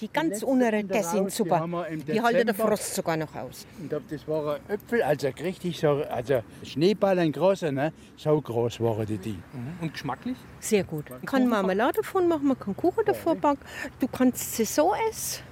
[0.00, 1.66] Die ganz untere, das sind super.
[1.90, 3.66] Die, die halten der Frost sogar noch aus.
[3.78, 7.92] Und das waren Äpfel, also richtig so, also Schneeball, ein großer, ne?
[8.16, 9.18] so groß waren die.
[9.18, 9.38] die.
[9.80, 10.36] Und geschmacklich?
[10.60, 11.10] Sehr gut.
[11.10, 13.60] Man kann Marmelade davon machen, man kann Kuchen davon backen.
[13.98, 15.44] Du kannst sie so essen.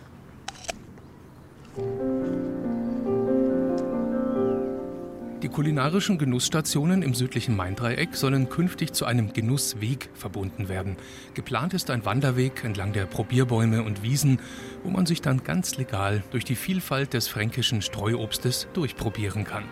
[5.42, 10.96] Die kulinarischen Genussstationen im südlichen Maindreieck sollen künftig zu einem Genussweg verbunden werden.
[11.35, 14.40] Geplant ist ein Wanderweg entlang der Probierbäume und Wiesen,
[14.83, 19.62] wo man sich dann ganz legal durch die Vielfalt des fränkischen Streuobstes durchprobieren kann.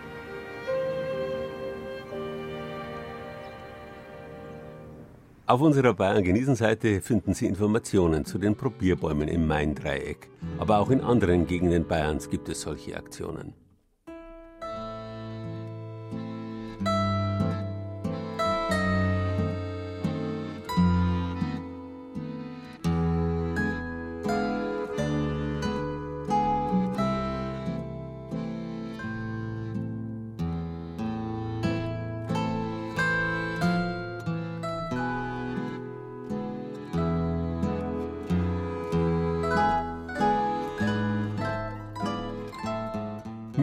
[5.47, 10.29] Auf unserer Bayern genießen Seite finden Sie Informationen zu den Probierbäumen im Maindreieck.
[10.59, 13.66] Aber auch in anderen Gegenden Bayerns gibt es solche Aktionen.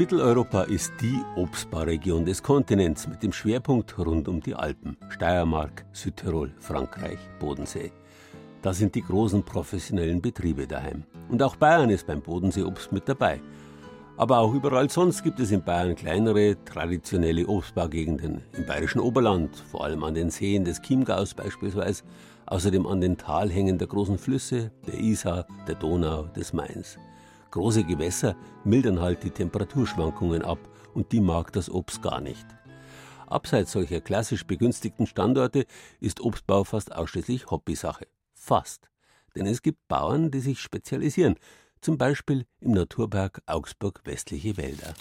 [0.05, 4.99] Mitteleuropa ist die Obstbauregion des Kontinents mit dem Schwerpunkt rund um die Alpen.
[5.09, 7.91] Steiermark, Südtirol, Frankreich, Bodensee.
[8.61, 11.05] Da sind die großen professionellen Betriebe daheim.
[11.31, 13.41] Und auch Bayern ist beim Bodenseeobst mit dabei.
[14.19, 18.43] Aber auch überall sonst gibt es in Bayern kleinere, traditionelle Obstbaugegenden.
[18.53, 22.05] Im bayerischen Oberland, vor allem an den Seen des Chiemgaus beispielsweise,
[22.45, 26.99] außerdem an den Talhängen der großen Flüsse, der Isar, der Donau, des Mains.
[27.55, 30.59] Große Gewässer mildern halt die Temperaturschwankungen ab
[30.93, 32.45] und die mag das Obst gar nicht.
[33.29, 35.65] Abseits solcher klassisch begünstigten Standorte
[36.01, 38.09] ist Obstbau fast ausschließlich Hobbysache.
[38.33, 38.91] Fast.
[39.37, 41.37] Denn es gibt Bauern, die sich spezialisieren,
[41.81, 44.93] zum Beispiel im Naturpark Augsburg Westliche Wälder.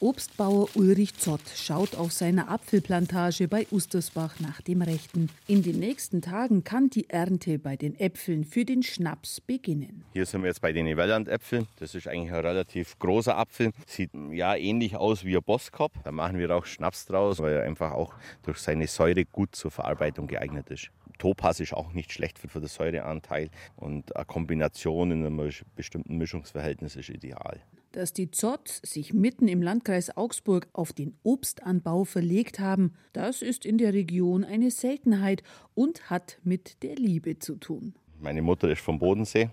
[0.00, 5.30] Obstbauer Ulrich Zott schaut auf seiner Apfelplantage bei Ustersbach nach dem Rechten.
[5.46, 10.04] In den nächsten Tagen kann die Ernte bei den Äpfeln für den Schnaps beginnen.
[10.12, 11.66] Hier sind wir jetzt bei den Wellandäpfeln.
[11.78, 13.70] Das ist eigentlich ein relativ großer Apfel.
[13.86, 15.92] Sieht ja ähnlich aus wie ein Boskop.
[16.04, 19.70] Da machen wir auch Schnaps draus, weil er einfach auch durch seine Säure gut zur
[19.70, 20.90] Verarbeitung geeignet ist.
[21.18, 26.96] Topaz ist auch nicht schlecht für den Säureanteil und eine Kombination in einem bestimmten Mischungsverhältnis
[26.96, 27.62] ist ideal.
[27.96, 33.64] Dass die Zott sich mitten im Landkreis Augsburg auf den Obstanbau verlegt haben, das ist
[33.64, 35.42] in der Region eine Seltenheit
[35.74, 37.94] und hat mit der Liebe zu tun.
[38.20, 39.48] Meine Mutter ist vom Bodensee.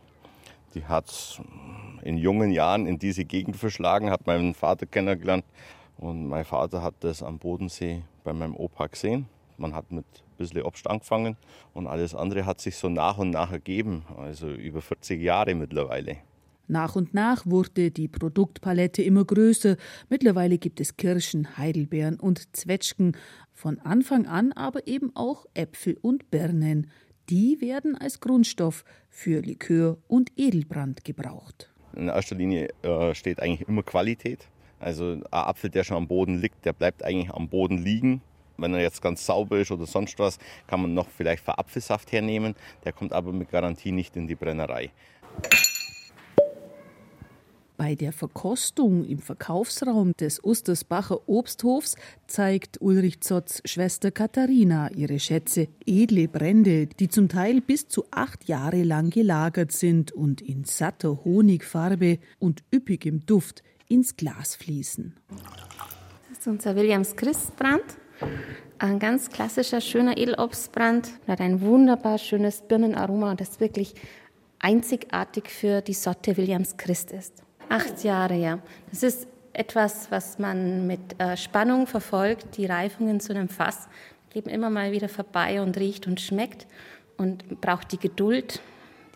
[0.76, 1.42] Die hat
[2.02, 5.46] in jungen Jahren in diese Gegend verschlagen, hat meinen Vater kennengelernt.
[5.96, 9.28] Und mein Vater hat das am Bodensee bei meinem Opa gesehen.
[9.56, 11.38] Man hat mit ein bisschen Obst angefangen
[11.74, 14.04] und alles andere hat sich so nach und nach ergeben.
[14.18, 16.18] Also über 40 Jahre mittlerweile.
[16.74, 19.78] Nach und nach wurde die Produktpalette immer größer.
[20.10, 23.16] Mittlerweile gibt es Kirschen, Heidelbeeren und Zwetschgen.
[23.54, 26.90] Von Anfang an aber eben auch Äpfel und Birnen.
[27.30, 31.70] Die werden als Grundstoff für Likör und Edelbrand gebraucht.
[31.96, 34.48] In erster Linie äh, steht eigentlich immer Qualität.
[34.80, 38.24] Also ein Apfel, der schon am Boden liegt, der bleibt eigentlich am Boden liegen.
[38.58, 42.12] Wenn er jetzt ganz sauber ist oder sonst was, kann man noch vielleicht für Apfelsaft
[42.12, 42.56] hernehmen.
[42.84, 44.90] Der kommt aber mit Garantie nicht in die Brennerei.
[47.84, 55.68] Bei der Verkostung im Verkaufsraum des Ustersbacher Obsthofs zeigt Ulrich Zotts Schwester Katharina ihre Schätze,
[55.86, 61.26] edle Brände, die zum Teil bis zu acht Jahre lang gelagert sind und in satter
[61.26, 65.14] Honigfarbe und üppigem Duft ins Glas fließen.
[66.30, 67.84] Das ist unser Williams Christbrand.
[68.80, 71.10] Ein ganz klassischer, schöner Edelobstbrand.
[71.28, 73.94] Hat ein wunderbar schönes Birnenaroma, das wirklich
[74.60, 77.43] einzigartig für die Sorte Williams Christ ist.
[77.70, 78.60] Acht Jahre, ja.
[78.90, 83.88] Das ist etwas, was man mit äh, Spannung verfolgt, die Reifungen zu einem Fass.
[84.32, 86.66] Geben immer mal wieder vorbei und riecht und schmeckt
[87.18, 88.62] und braucht die Geduld,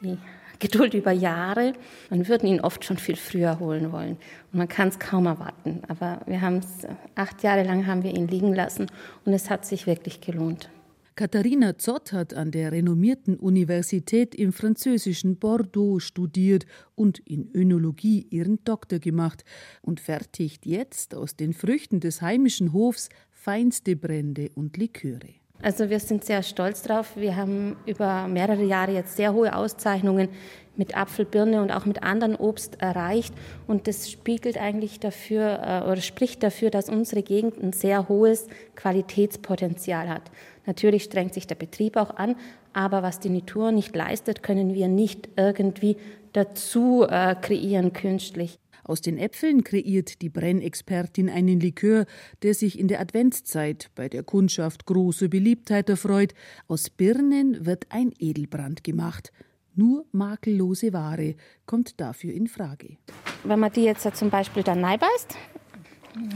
[0.02, 0.18] die
[0.60, 1.74] Geduld über Jahre.
[2.10, 4.18] Man würde ihn oft schon viel früher holen wollen
[4.52, 5.84] und man kann es kaum erwarten.
[5.88, 8.88] Aber wir haben es acht Jahre lang haben wir ihn liegen lassen
[9.26, 10.70] und es hat sich wirklich gelohnt.
[11.18, 18.64] Katharina Zott hat an der renommierten Universität im französischen Bordeaux studiert und in Önologie ihren
[18.64, 19.44] Doktor gemacht
[19.82, 25.34] und fertigt jetzt aus den Früchten des heimischen Hofs feinste Brände und Liköre.
[25.60, 27.16] Also wir sind sehr stolz drauf.
[27.16, 30.30] Wir haben über mehrere Jahre jetzt sehr hohe Auszeichnungen
[30.78, 33.34] mit Apfel, Birne und auch mit anderen Obst erreicht.
[33.68, 38.48] Und das spiegelt eigentlich dafür äh, oder spricht dafür, dass unsere Gegend ein sehr hohes
[38.76, 40.24] Qualitätspotenzial hat.
[40.66, 42.36] Natürlich strengt sich der Betrieb auch an,
[42.74, 45.98] aber was die Natur nicht leistet, können wir nicht irgendwie
[46.34, 48.60] dazu äh, kreieren künstlich.
[48.84, 52.06] Aus den Äpfeln kreiert die Brennexpertin einen Likör,
[52.42, 56.34] der sich in der Adventszeit bei der Kundschaft große Beliebtheit erfreut.
[56.70, 59.34] Aus Birnen wird ein Edelbrand gemacht.
[59.78, 61.36] Nur makellose Ware
[61.68, 62.98] kommt dafür in Frage.
[63.44, 65.38] wenn man die jetzt zum Beispiel dann beißt,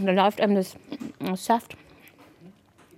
[0.06, 0.76] dann läuft einem das
[1.34, 1.76] Saft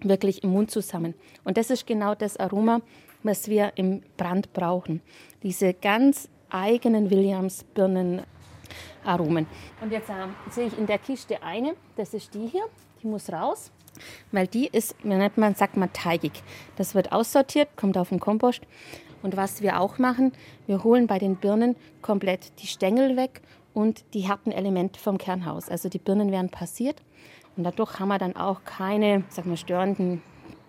[0.02, 1.14] wirklich im Mund zusammen.
[1.46, 2.82] Und das ist genau das Aroma,
[3.24, 5.02] was wir im Brand brauchen.
[5.44, 9.48] Diese ganz eigenen Williams-Birnen-Aromen.
[9.80, 12.66] Und jetzt äh, sehe ich in der Kiste eine, das ist die hier,
[13.02, 13.72] die muss raus,
[14.32, 16.44] weil die ist, wie nennt man, sagt man, teigig.
[16.76, 18.64] Das wird aussortiert, kommt auf den Kompost.
[19.24, 20.34] Und was wir auch machen,
[20.68, 23.42] wir holen bei den Birnen komplett die Stängel weg
[23.74, 25.70] und die harten Elemente vom Kernhaus.
[25.70, 27.02] Also die Birnen werden passiert
[27.56, 30.22] und dadurch haben wir dann auch keine, sag mal, störenden,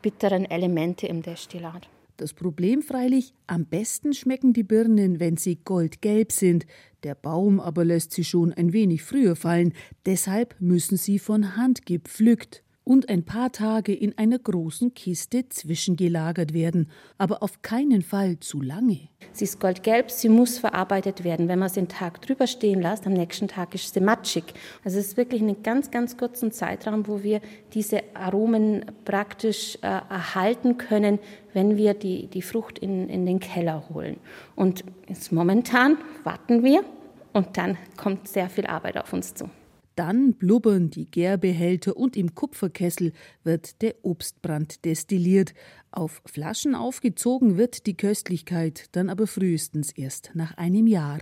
[0.03, 1.89] bitteren Elemente im Destillat.
[2.17, 6.65] Das Problem freilich, am besten schmecken die Birnen, wenn sie goldgelb sind.
[7.03, 9.73] Der Baum aber lässt sie schon ein wenig früher fallen.
[10.07, 16.53] Deshalb müssen sie von Hand gepflückt und ein paar Tage in einer großen Kiste zwischengelagert
[16.53, 19.09] werden, aber auf keinen Fall zu lange.
[19.33, 21.49] Sie ist goldgelb, sie muss verarbeitet werden.
[21.49, 24.45] Wenn man sie einen Tag drüber stehen lässt, am nächsten Tag ist sie matschig.
[24.85, 27.41] Also es ist wirklich einen ganz, ganz kurzen Zeitraum, wo wir
[27.73, 31.19] diese Aromen praktisch äh, erhalten können,
[31.55, 34.19] wenn wir die, die Frucht in, in den Keller holen.
[34.55, 36.85] Und jetzt momentan warten wir
[37.33, 39.49] und dann kommt sehr viel Arbeit auf uns zu.
[39.97, 43.13] Dann blubbern die Gärbehälter und im Kupferkessel
[43.45, 45.55] wird der Obstbrand destilliert.
[45.93, 51.19] Auf Flaschen aufgezogen wird die Köstlichkeit dann aber frühestens erst nach einem Jahr.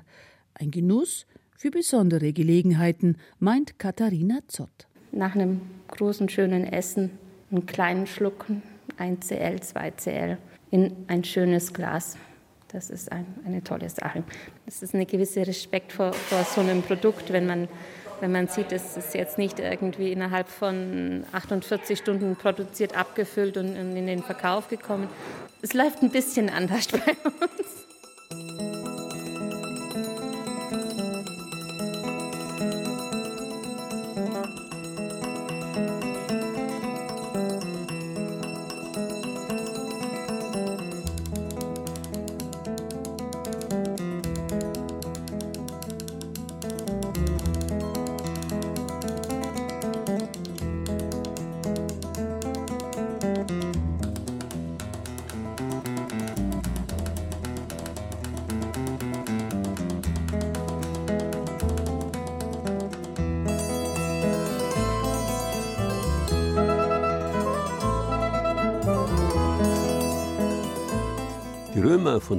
[0.54, 4.88] Ein Genuss für besondere Gelegenheiten, meint Katharina Zott.
[5.12, 7.10] Nach einem großen, schönen Essen
[7.52, 8.46] einen kleinen Schluck,
[8.96, 10.38] 1 CL, 2 CL,
[10.70, 12.16] in ein schönes Glas.
[12.68, 14.24] Das ist ein, eine tolle Sache.
[14.64, 17.68] Das ist ein gewisser Respekt vor, vor so einem Produkt, wenn man
[18.22, 23.74] wenn man sieht, es ist jetzt nicht irgendwie innerhalb von 48 Stunden produziert, abgefüllt und
[23.74, 25.08] in den Verkauf gekommen.
[25.60, 27.81] Es läuft ein bisschen anders bei uns.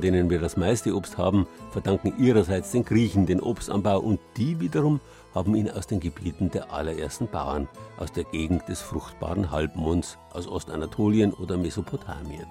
[0.03, 4.99] Denen wir das meiste Obst haben, verdanken ihrerseits den Griechen den Obstanbau und die wiederum
[5.33, 10.47] haben ihn aus den Gebieten der allerersten Bauern, aus der Gegend des fruchtbaren Halbmonds, aus
[10.47, 12.45] Ostanatolien oder Mesopotamien.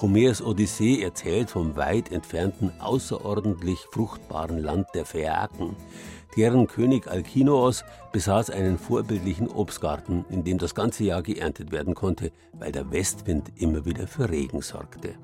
[0.00, 5.76] Homers Odyssee erzählt vom weit entfernten, außerordentlich fruchtbaren Land der Phäaken.
[6.36, 12.32] Deren König Alkinoos besaß einen vorbildlichen Obstgarten, in dem das ganze Jahr geerntet werden konnte,
[12.52, 15.14] weil der Westwind immer wieder für Regen sorgte.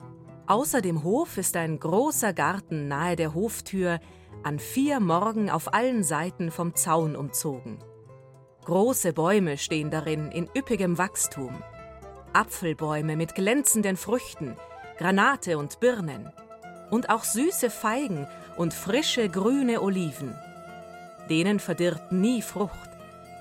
[0.49, 4.01] Außer dem Hof ist ein großer Garten nahe der Hoftür,
[4.43, 7.79] an vier Morgen auf allen Seiten vom Zaun umzogen.
[8.65, 11.63] Große Bäume stehen darin in üppigem Wachstum.
[12.33, 14.57] Apfelbäume mit glänzenden Früchten,
[14.97, 16.33] Granate und Birnen.
[16.91, 18.27] Und auch süße Feigen
[18.57, 20.35] und frische grüne Oliven.
[21.29, 22.89] Denen verdirbt nie Frucht,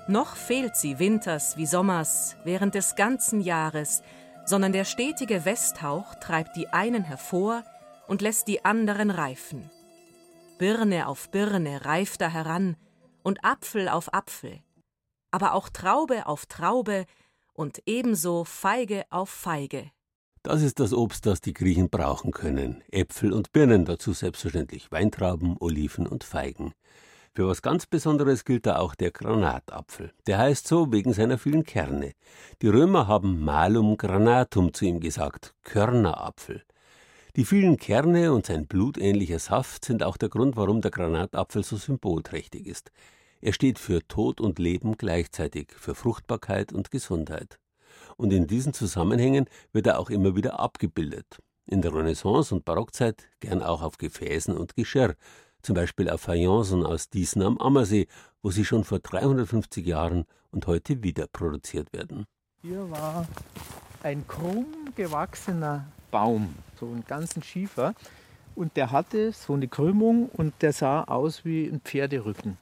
[0.08, 4.02] noch fehlt sie winters wie sommers während des ganzen Jahres,
[4.48, 7.64] sondern der stetige Westhauch treibt die einen hervor
[8.06, 9.70] und lässt die anderen reifen.
[10.58, 12.76] Birne auf Birne reift er heran
[13.22, 14.60] und Apfel auf Apfel,
[15.30, 17.04] aber auch Traube auf Traube
[17.52, 19.90] und ebenso Feige auf Feige.
[20.42, 22.82] Das ist das Obst, das die Griechen brauchen können.
[22.90, 26.72] Äpfel und Birnen, dazu selbstverständlich Weintrauben, Oliven und Feigen.
[27.38, 30.10] Für was ganz Besonderes gilt da auch der Granatapfel.
[30.26, 32.14] Der heißt so wegen seiner vielen Kerne.
[32.62, 36.64] Die Römer haben Malum granatum zu ihm gesagt, Körnerapfel.
[37.36, 41.76] Die vielen Kerne und sein blutähnlicher Saft sind auch der Grund, warum der Granatapfel so
[41.76, 42.90] symbolträchtig ist.
[43.40, 47.60] Er steht für Tod und Leben gleichzeitig, für Fruchtbarkeit und Gesundheit.
[48.16, 51.38] Und in diesen Zusammenhängen wird er auch immer wieder abgebildet.
[51.66, 55.14] In der Renaissance und Barockzeit gern auch auf Gefäßen und Geschirr,
[55.62, 58.06] zum Beispiel auf Fayencen aus Diesen am Ammersee,
[58.42, 62.26] wo sie schon vor 350 Jahren und heute wieder produziert werden.
[62.62, 63.26] Hier war
[64.02, 67.94] ein krumm gewachsener Baum, so einen ganzen Schiefer.
[68.54, 72.58] Und der hatte so eine Krümmung und der sah aus wie ein Pferderücken.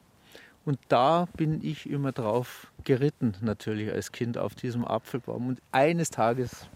[0.66, 5.46] Und da bin ich immer drauf geritten, natürlich als Kind auf diesem Apfelbaum.
[5.46, 6.66] Und eines Tages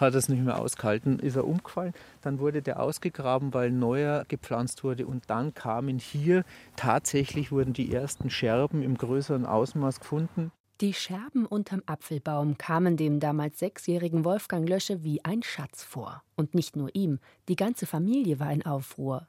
[0.00, 1.92] hat es nicht mehr ausgehalten, ist er umgefallen.
[2.22, 5.06] Dann wurde der ausgegraben, weil neuer gepflanzt wurde.
[5.06, 6.44] Und dann kamen hier
[6.76, 10.52] tatsächlich wurden die ersten Scherben im größeren Ausmaß gefunden.
[10.80, 16.22] Die Scherben unterm Apfelbaum kamen dem damals sechsjährigen Wolfgang Lösche wie ein Schatz vor.
[16.36, 19.28] Und nicht nur ihm, die ganze Familie war in Aufruhr.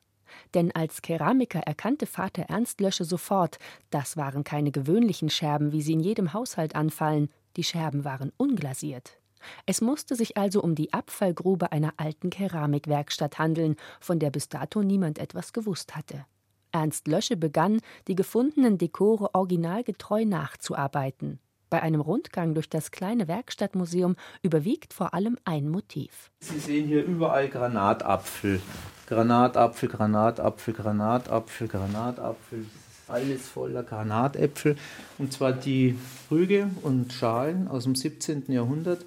[0.54, 3.60] Denn als Keramiker erkannte Vater Ernst Lösche sofort,
[3.90, 9.21] das waren keine gewöhnlichen Scherben, wie sie in jedem Haushalt anfallen, die Scherben waren unglasiert.
[9.66, 14.84] Es musste sich also um die Abfallgrube einer alten Keramikwerkstatt handeln, von der bis dato
[14.84, 16.26] niemand etwas gewusst hatte.
[16.72, 21.40] Ernst Lösche begann, die gefundenen Dekore originalgetreu nachzuarbeiten.
[21.70, 26.30] Bei einem Rundgang durch das kleine Werkstattmuseum überwiegt vor allem ein Motiv.
[26.42, 28.62] Sie sehen hier überall Granatapfel.
[29.08, 32.66] Granatapfel, Granatapfel, Granatapfel, Granatapfel.
[33.08, 34.78] Alles voller Granatäpfel.
[35.18, 35.98] Und zwar die
[36.30, 38.46] Rüge und Schalen aus dem 17.
[38.48, 39.06] Jahrhundert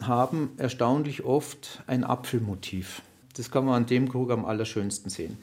[0.00, 3.02] haben erstaunlich oft ein Apfelmotiv.
[3.36, 5.38] Das kann man an dem Krug am allerschönsten sehen.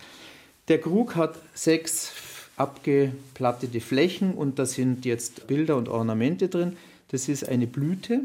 [0.68, 2.14] Der Krug hat sechs
[2.58, 6.78] abgeplattete Flächen und da sind jetzt Bilder und Ornamente drin.
[7.10, 8.22] Das ist eine Blüte,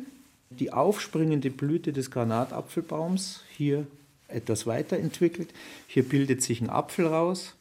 [0.50, 3.86] die aufspringende Blüte des Granatapfelbaums, hier
[4.28, 5.50] etwas weiterentwickelt.
[5.86, 7.54] Hier bildet sich ein Apfel raus.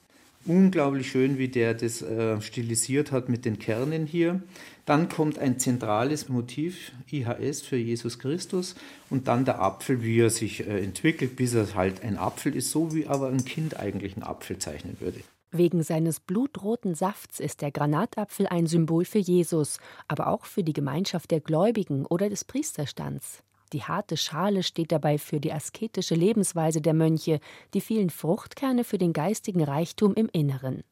[0.50, 4.42] Unglaublich schön, wie der das äh, stilisiert hat mit den Kernen hier.
[4.88, 8.74] Dann kommt ein zentrales Motiv, IHS für Jesus Christus,
[9.12, 12.72] und dann der Apfel, wie er sich äh, entwickelt, bis er halt ein Apfel ist,
[12.72, 15.20] so wie aber ein Kind eigentlich einen Apfel zeichnen würde.
[15.52, 19.78] Wegen seines blutroten Safts ist der Granatapfel ein Symbol für Jesus,
[20.08, 23.44] aber auch für die Gemeinschaft der Gläubigen oder des Priesterstands.
[23.74, 27.40] Die harte Schale steht dabei für die asketische Lebensweise der Mönche,
[27.74, 30.84] die vielen Fruchtkerne für den geistigen Reichtum im Inneren.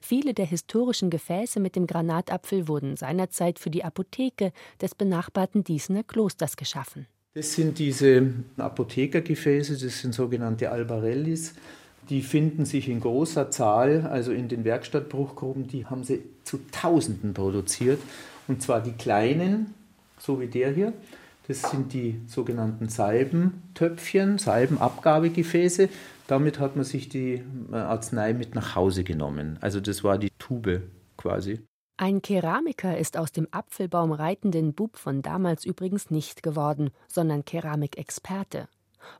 [0.00, 6.02] Viele der historischen Gefäße mit dem Granatapfel wurden seinerzeit für die Apotheke des benachbarten Diesener
[6.02, 7.06] Klosters geschaffen.
[7.34, 11.54] Das sind diese Apothekergefäße, das sind sogenannte Albarellis.
[12.10, 17.34] Die finden sich in großer Zahl, also in den Werkstattbruchgruben, die haben sie zu Tausenden
[17.34, 18.00] produziert.
[18.48, 19.74] Und zwar die kleinen,
[20.18, 20.92] so wie der hier,
[21.48, 25.88] das sind die sogenannten Salbentöpfchen, Salbenabgabegefäße.
[26.26, 27.42] Damit hat man sich die
[27.72, 29.58] äh, Arznei mit nach Hause genommen.
[29.62, 30.82] Also das war die Tube
[31.16, 31.60] quasi.
[31.96, 38.68] Ein Keramiker ist aus dem Apfelbaum reitenden Bub von damals übrigens nicht geworden, sondern Keramikexperte.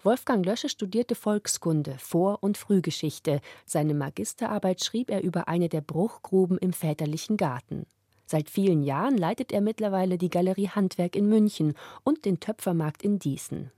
[0.03, 3.41] Wolfgang Lösche studierte Volkskunde, Vor- und Frühgeschichte.
[3.65, 7.87] Seine Magisterarbeit schrieb er über eine der Bruchgruben im väterlichen Garten.
[8.31, 11.73] Seit vielen Jahren leitet er mittlerweile die Galerie Handwerk in München
[12.05, 13.71] und den Töpfermarkt in Diesen.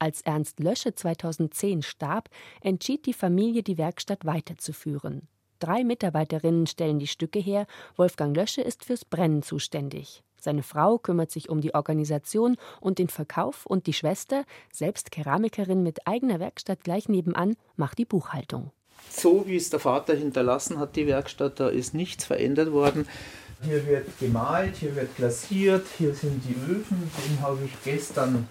[0.00, 2.28] Als Ernst Lösche 2010 starb,
[2.62, 5.28] entschied die Familie, die Werkstatt weiterzuführen.
[5.60, 10.24] Drei Mitarbeiterinnen stellen die Stücke her, Wolfgang Lösche ist fürs Brennen zuständig.
[10.36, 15.84] Seine Frau kümmert sich um die Organisation und den Verkauf und die Schwester, selbst Keramikerin
[15.84, 18.72] mit eigener Werkstatt gleich nebenan, macht die Buchhaltung.
[19.08, 23.06] So wie es der Vater hinterlassen hat, die Werkstatt, da ist nichts verändert worden.
[23.64, 26.96] Hier wird gemalt, hier wird glasiert, hier sind die Öfen.
[26.98, 28.48] Den habe ich gestern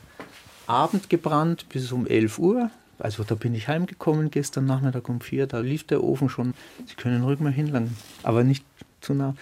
[0.67, 2.71] Abend gebrannt bis um 11 Uhr.
[2.97, 6.53] Also da bin ich heimgekommen gestern Nachmittag um vier, da lief der Ofen schon.
[6.85, 8.63] Sie können ruhig mal hinlangen, aber nicht
[9.01, 9.35] zu nah.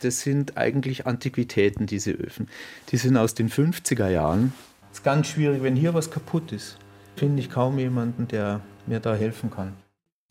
[0.00, 2.48] Das sind eigentlich Antiquitäten, diese Öfen.
[2.90, 4.54] Die sind aus den 50er Jahren.
[4.90, 6.78] Es ist ganz schwierig, wenn hier was kaputt ist.
[7.16, 9.74] Finde ich kaum jemanden, der mir da helfen kann.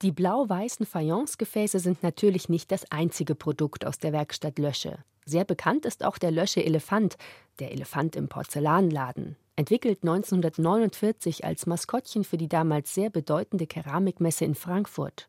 [0.01, 4.99] Die blau-weißen Fayencegefäße sind natürlich nicht das einzige Produkt aus der Werkstatt Lösche.
[5.25, 7.17] Sehr bekannt ist auch der Lösche Elefant,
[7.59, 9.35] der Elefant im Porzellanladen.
[9.57, 15.27] Entwickelt 1949 als Maskottchen für die damals sehr bedeutende Keramikmesse in Frankfurt.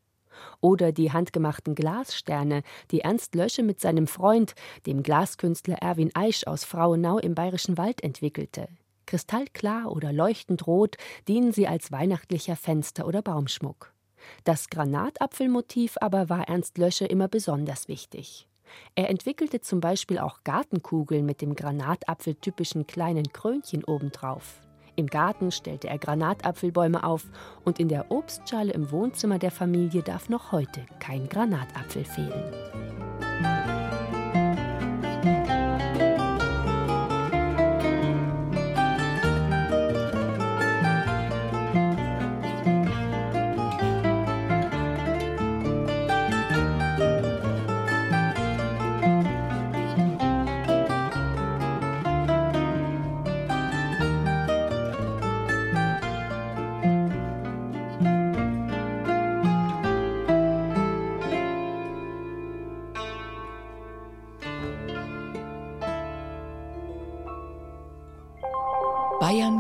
[0.61, 2.63] Oder die handgemachten Glassterne,
[2.93, 4.55] die Ernst Lösche mit seinem Freund,
[4.87, 8.69] dem Glaskünstler Erwin Eisch aus Frauenau im Bayerischen Wald entwickelte.
[9.07, 10.97] Kristallklar oder leuchtend rot
[11.27, 13.93] dienen sie als weihnachtlicher Fenster- oder Baumschmuck.
[14.45, 18.47] Das Granatapfelmotiv aber war Ernst Lösche immer besonders wichtig.
[18.95, 24.61] Er entwickelte zum Beispiel auch Gartenkugeln mit dem Granatapfeltypischen kleinen Krönchen obendrauf.
[24.97, 27.25] Im Garten stellte er Granatapfelbäume auf
[27.65, 33.00] und in der Obstschale im Wohnzimmer der Familie darf noch heute kein Granatapfel fehlen.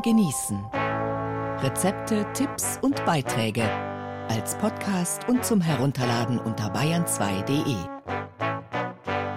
[0.03, 0.64] Genießen.
[1.62, 3.68] Rezepte, Tipps und Beiträge
[4.30, 7.74] als Podcast und zum Herunterladen unter bayern2.de.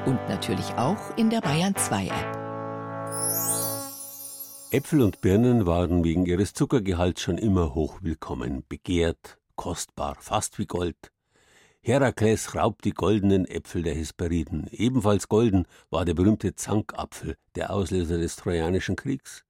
[0.05, 2.37] Und natürlich auch in der Bayern 2 App.
[4.71, 11.11] Äpfel und Birnen waren wegen ihres Zuckergehalts schon immer hochwillkommen, begehrt, kostbar, fast wie Gold.
[11.81, 14.67] Herakles raubt die goldenen Äpfel der Hesperiden.
[14.71, 19.43] Ebenfalls golden war der berühmte Zankapfel, der Auslöser des Trojanischen Kriegs.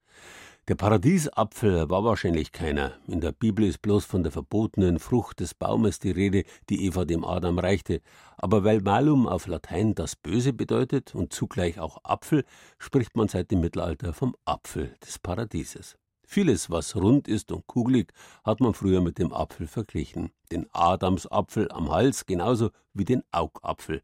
[0.70, 2.93] Der Paradiesapfel war wahrscheinlich keiner.
[3.07, 7.03] In der Bibel ist bloß von der verbotenen Frucht des Baumes die Rede, die Eva
[7.03, 7.99] dem Adam reichte.
[8.38, 12.45] Aber weil Malum auf Latein das Böse bedeutet und zugleich auch Apfel,
[12.80, 15.97] spricht man seit dem Mittelalter vom Apfel des Paradieses.
[16.26, 18.14] Vieles, was rund ist und kugelig,
[18.45, 20.32] hat man früher mit dem Apfel verglichen.
[20.49, 24.01] Den Adamsapfel am Hals genauso wie den Augapfel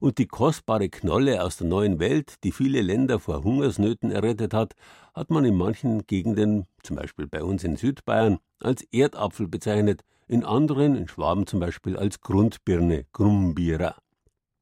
[0.00, 4.74] und die kostbare Knolle aus der neuen Welt, die viele Länder vor Hungersnöten errettet hat,
[5.14, 10.44] hat man in manchen Gegenden, zum Beispiel bei uns in Südbayern, als Erdapfel bezeichnet, in
[10.44, 13.96] anderen, in Schwaben zum Beispiel, als Grundbirne, Grumbira.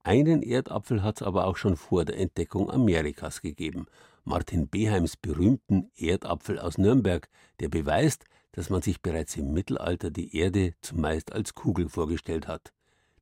[0.05, 3.87] Einen Erdapfel hat es aber auch schon vor der Entdeckung Amerikas gegeben.
[4.25, 7.29] Martin Beheims berühmten Erdapfel aus Nürnberg,
[7.61, 12.73] der beweist, dass man sich bereits im Mittelalter die Erde zumeist als Kugel vorgestellt hat.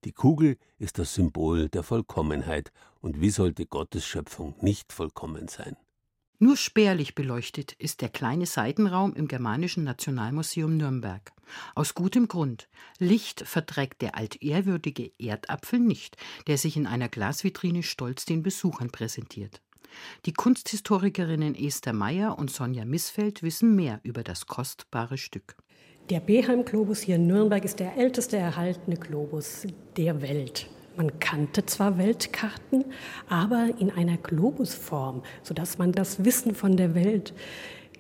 [0.05, 5.76] Die Kugel ist das Symbol der Vollkommenheit, und wie sollte Gottes Schöpfung nicht vollkommen sein?
[6.38, 11.32] Nur spärlich beleuchtet ist der kleine Seitenraum im Germanischen Nationalmuseum Nürnberg.
[11.74, 12.68] Aus gutem Grund.
[12.98, 19.62] Licht verträgt der altehrwürdige Erdapfel nicht, der sich in einer Glasvitrine stolz den Besuchern präsentiert.
[20.26, 25.57] Die Kunsthistorikerinnen Esther Meyer und Sonja Missfeld wissen mehr über das kostbare Stück.
[26.11, 30.66] Der Beheim-Globus hier in Nürnberg ist der älteste erhaltene Globus der Welt.
[30.98, 32.84] Man kannte zwar Weltkarten,
[33.26, 37.32] aber in einer Globusform, sodass man das Wissen von der Welt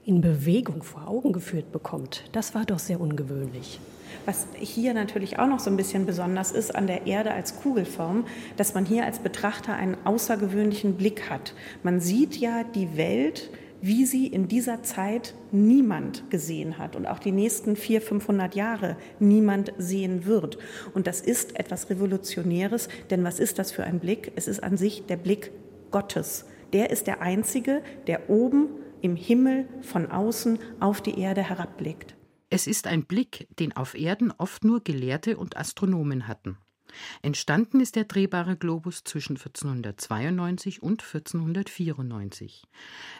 [0.04, 2.24] in Bewegung vor Augen geführt bekommt.
[2.32, 3.80] Das war doch sehr ungewöhnlich.
[4.26, 8.26] Was hier natürlich auch noch so ein bisschen besonders ist an der Erde als Kugelform,
[8.58, 11.54] dass man hier als Betrachter einen außergewöhnlichen Blick hat.
[11.82, 13.48] Man sieht ja die Welt
[13.80, 18.96] wie sie in dieser Zeit niemand gesehen hat und auch die nächsten 400, 500 Jahre
[19.18, 20.58] niemand sehen wird.
[20.94, 24.32] Und das ist etwas Revolutionäres, denn was ist das für ein Blick?
[24.36, 25.50] Es ist an sich der Blick
[25.90, 26.46] Gottes.
[26.72, 28.68] Der ist der Einzige, der oben
[29.00, 32.16] im Himmel von außen auf die Erde herabblickt.
[32.50, 36.56] Es ist ein Blick, den auf Erden oft nur Gelehrte und Astronomen hatten.
[37.22, 42.64] Entstanden ist der drehbare Globus zwischen 1492 und 1494.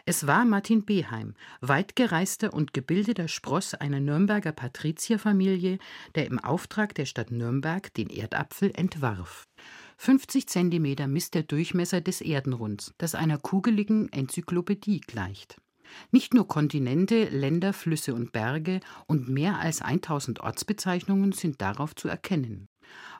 [0.04, 5.78] Es war Martin Beheim, weitgereister und gebildeter Spross einer Nürnberger Patrizierfamilie,
[6.14, 9.48] der im Auftrag der Stadt Nürnberg den Erdapfel entwarf.
[9.96, 15.56] 50 Zentimeter misst der Durchmesser des Erdenrunds, das einer kugeligen Enzyklopädie gleicht.
[16.10, 22.08] Nicht nur Kontinente, Länder, Flüsse und Berge und mehr als 1000 Ortsbezeichnungen sind darauf zu
[22.08, 22.68] erkennen.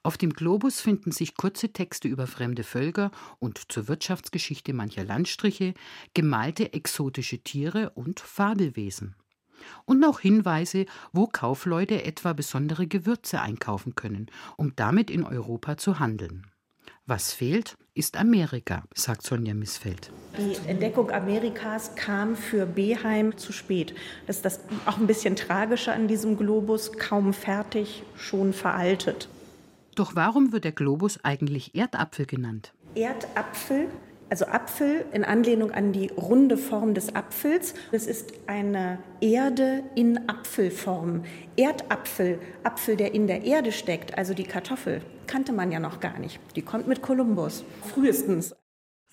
[0.03, 5.75] Auf dem Globus finden sich kurze Texte über fremde Völker und zur Wirtschaftsgeschichte mancher Landstriche,
[6.13, 9.15] gemalte exotische Tiere und Fabelwesen.
[9.87, 15.99] Und noch Hinweise, wo Kaufleute etwa besondere Gewürze einkaufen können, um damit in Europa zu
[15.99, 16.47] handeln.
[17.07, 20.11] Was fehlt, ist Amerika, sagt Sonja Missfeld.
[20.39, 23.95] Die Entdeckung Amerikas kam für Beheim zu spät.
[24.27, 29.29] Das ist das auch ein bisschen tragischer an diesem Globus, kaum fertig, schon veraltet.
[29.95, 32.73] Doch warum wird der Globus eigentlich Erdapfel genannt?
[32.97, 33.89] Erdapfel,
[34.29, 37.75] also Apfel in Anlehnung an die runde Form des Apfels.
[37.93, 41.23] Es ist eine Erde in Apfelform.
[41.57, 46.19] Erdapfel, Apfel, der in der Erde steckt, also die Kartoffel, kannte man ja noch gar
[46.19, 46.41] nicht.
[46.57, 47.65] Die kommt mit Kolumbus,
[47.95, 48.57] frühestens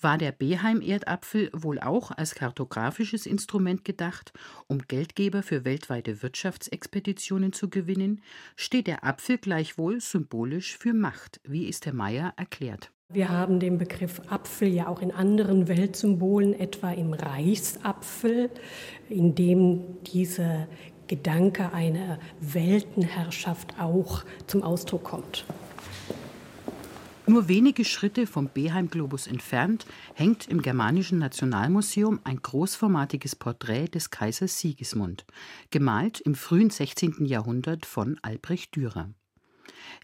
[0.02, 4.32] war der Beheim-Erdapfel wohl auch als kartografisches Instrument gedacht,
[4.66, 8.20] um Geldgeber für weltweite Wirtschaftsexpeditionen zu gewinnen,
[8.56, 12.90] steht der Apfel gleichwohl symbolisch für Macht, wie Esther Meyer erklärt.
[13.08, 18.48] Wir haben den Begriff Apfel ja auch in anderen Weltsymbolen, etwa im Reichsapfel,
[19.10, 20.66] in dem dieser
[21.08, 25.44] Gedanke einer Weltenherrschaft auch zum Ausdruck kommt.
[27.26, 34.58] Nur wenige Schritte vom Beheim-Globus entfernt hängt im Germanischen Nationalmuseum ein großformatiges Porträt des Kaisers
[34.58, 35.24] Sigismund,
[35.70, 37.24] gemalt im frühen 16.
[37.24, 39.14] Jahrhundert von Albrecht Dürer.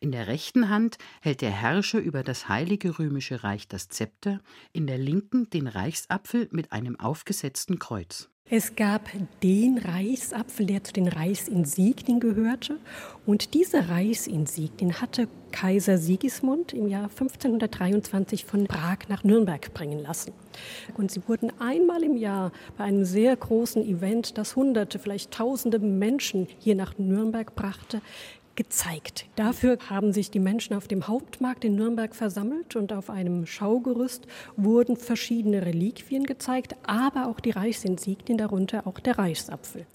[0.00, 4.40] In der rechten Hand hält der Herrscher über das Heilige Römische Reich das Zepter,
[4.72, 8.30] in der linken den Reichsapfel mit einem aufgesetzten Kreuz.
[8.50, 9.10] Es gab
[9.42, 12.78] den Reichsapfel, der zu den Reichsinsignien gehörte.
[13.26, 20.32] Und dieser Reichsinsignien hatte Kaiser Sigismund im Jahr 1523 von Prag nach Nürnberg bringen lassen.
[20.96, 25.78] Und sie wurden einmal im Jahr bei einem sehr großen Event, das Hunderte, vielleicht Tausende
[25.78, 28.00] Menschen hier nach Nürnberg brachte,
[28.58, 29.26] gezeigt.
[29.36, 34.26] Dafür haben sich die Menschen auf dem Hauptmarkt in Nürnberg versammelt und auf einem Schaugerüst
[34.56, 39.86] wurden verschiedene Reliquien gezeigt, aber auch die Reichsinsignien, darunter auch der Reichsapfel.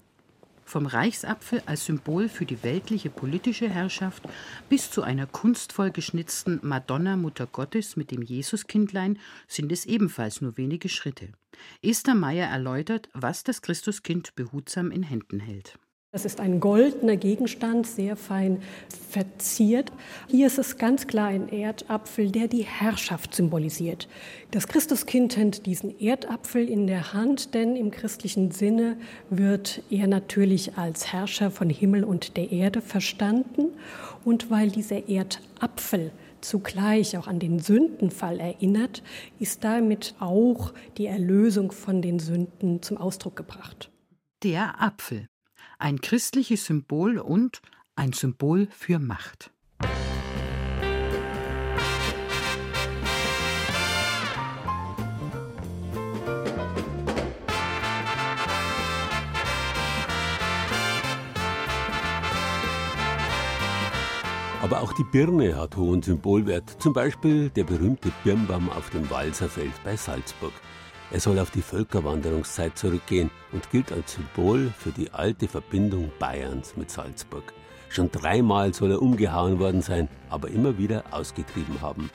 [0.64, 4.22] Vom Reichsapfel als Symbol für die weltliche politische Herrschaft
[4.70, 10.56] bis zu einer kunstvoll geschnitzten Madonna Mutter Gottes mit dem Jesuskindlein sind es ebenfalls nur
[10.56, 11.28] wenige Schritte.
[11.82, 15.78] Esther Meyer erläutert, was das Christuskind behutsam in Händen hält.
[16.14, 18.62] Das ist ein goldener Gegenstand, sehr fein
[19.10, 19.90] verziert.
[20.28, 24.06] Hier ist es ganz klar ein Erdapfel, der die Herrschaft symbolisiert.
[24.52, 28.96] Das Christuskind hält diesen Erdapfel in der Hand, denn im christlichen Sinne
[29.28, 33.70] wird er natürlich als Herrscher von Himmel und der Erde verstanden.
[34.24, 39.02] Und weil dieser Erdapfel zugleich auch an den Sündenfall erinnert,
[39.40, 43.90] ist damit auch die Erlösung von den Sünden zum Ausdruck gebracht.
[44.44, 45.26] Der Apfel
[45.78, 47.60] ein christliches Symbol und
[47.96, 49.50] ein Symbol für Macht.
[64.64, 69.72] Aber auch die Birne hat hohen Symbolwert, zum Beispiel der berühmte Birnbaum auf dem Walserfeld
[69.84, 70.54] bei Salzburg.
[71.14, 76.76] Er soll auf die Völkerwanderungszeit zurückgehen und gilt als Symbol für die alte Verbindung Bayerns
[76.76, 77.52] mit Salzburg.
[77.88, 82.10] Schon dreimal soll er umgehauen worden sein, aber immer wieder ausgetrieben haben.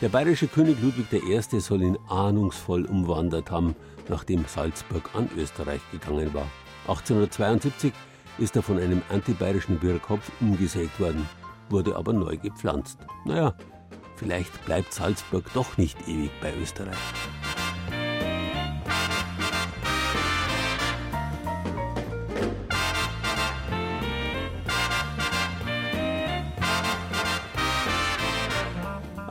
[0.00, 1.60] Der bayerische König Ludwig I.
[1.60, 3.76] soll ihn ahnungsvoll umwandert haben,
[4.08, 6.48] nachdem Salzburg an Österreich gegangen war.
[6.88, 7.92] 1872
[8.38, 11.28] ist er von einem antibayerischen Wirrkopf umgesägt worden,
[11.70, 12.98] wurde aber neu gepflanzt.
[13.24, 13.54] Naja,
[14.16, 16.98] vielleicht bleibt Salzburg doch nicht ewig bei Österreich.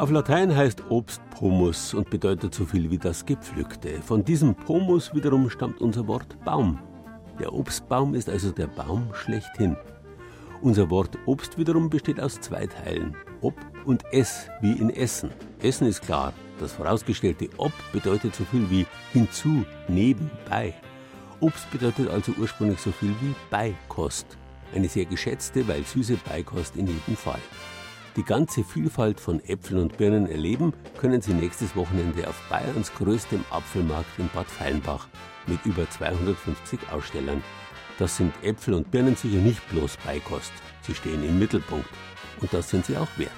[0.03, 4.01] Auf Latein heißt Obst Pomus und bedeutet so viel wie das Gepflückte.
[4.01, 6.77] Von diesem Pomus wiederum stammt unser Wort Baum.
[7.39, 9.77] Der Obstbaum ist also der Baum schlechthin.
[10.61, 13.15] Unser Wort Obst wiederum besteht aus zwei Teilen.
[13.39, 13.53] Ob
[13.85, 15.29] und es, wie in Essen.
[15.61, 16.33] Essen ist klar.
[16.59, 20.73] Das vorausgestellte ob bedeutet so viel wie hinzu, nebenbei.
[21.39, 24.37] Obst bedeutet also ursprünglich so viel wie Beikost.
[24.75, 27.39] Eine sehr geschätzte, weil süße Beikost in jedem Fall.
[28.15, 33.43] Die ganze Vielfalt von Äpfeln und Birnen erleben können Sie nächstes Wochenende auf Bayerns größtem
[33.49, 35.07] Apfelmarkt in Bad Feinbach
[35.47, 37.41] mit über 250 Ausstellern.
[37.97, 40.53] Das sind Äpfel und Birnen sicher nicht bloß Beikost.
[40.81, 41.89] Sie stehen im Mittelpunkt.
[42.39, 43.31] Und das sind sie auch wert.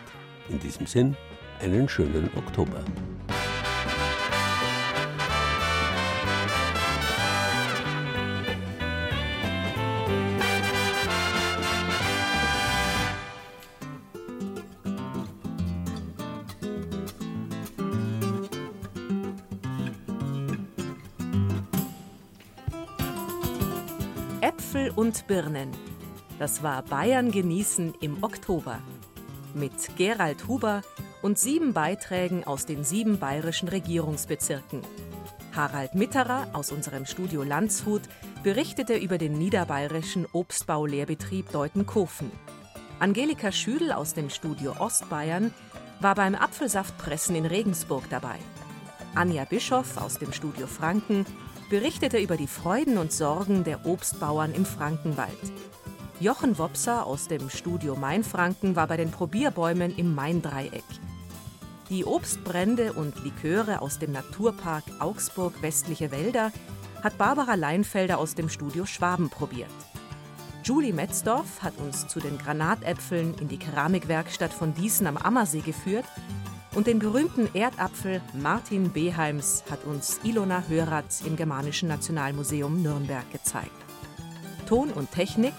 [0.50, 1.16] In diesem Sinn,
[1.62, 2.84] einen schönen Oktober.
[25.16, 25.72] Und Birnen.
[26.40, 28.80] Das war Bayern genießen im Oktober.
[29.54, 30.82] Mit Gerald Huber
[31.22, 34.82] und sieben Beiträgen aus den sieben bayerischen Regierungsbezirken.
[35.56, 38.02] Harald Mitterer aus unserem Studio Landshut
[38.44, 42.32] berichtete über den niederbayerischen Obstbaulehrbetrieb Deutenkofen.
[43.00, 45.54] Angelika Schüdel aus dem Studio Ostbayern
[46.02, 48.38] war beim Apfelsaftpressen in Regensburg dabei.
[49.14, 51.26] Anja Bischoff aus dem Studio Franken
[51.70, 55.30] berichtete über die Freuden und Sorgen der Obstbauern im Frankenwald.
[56.20, 60.84] Jochen Wopser aus dem Studio Mainfranken war bei den Probierbäumen im Maindreieck.
[61.90, 66.52] Die Obstbrände und Liköre aus dem Naturpark Augsburg Westliche Wälder
[67.04, 69.70] hat Barbara Leinfelder aus dem Studio Schwaben probiert.
[70.64, 76.06] Julie Metzdorf hat uns zu den Granatäpfeln in die Keramikwerkstatt von Diesen am Ammersee geführt
[76.76, 83.72] und den berühmten Erdapfel Martin Beheims hat uns Ilona Höratz im Germanischen Nationalmuseum Nürnberg gezeigt.
[84.68, 85.54] Ton und Technik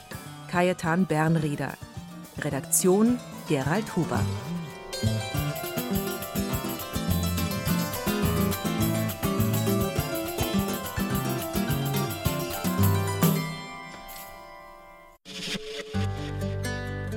[0.50, 1.72] Kajetan Bernrieder.
[2.38, 4.20] Redaktion Gerald Huber.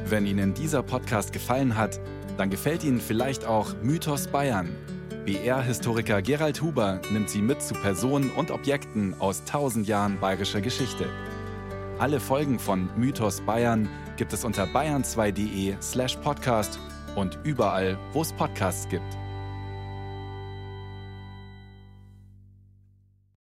[0.06, 2.00] Wenn Ihnen dieser Podcast gefallen hat,
[2.40, 4.70] dann gefällt Ihnen vielleicht auch Mythos Bayern.
[5.26, 11.06] BR-Historiker Gerald Huber nimmt Sie mit zu Personen und Objekten aus tausend Jahren bayerischer Geschichte.
[12.00, 16.80] Alle Folgen von Mythos Bayern gibt es unter bayern2.de slash podcast
[17.16, 19.18] und überall, wo es Podcasts gibt.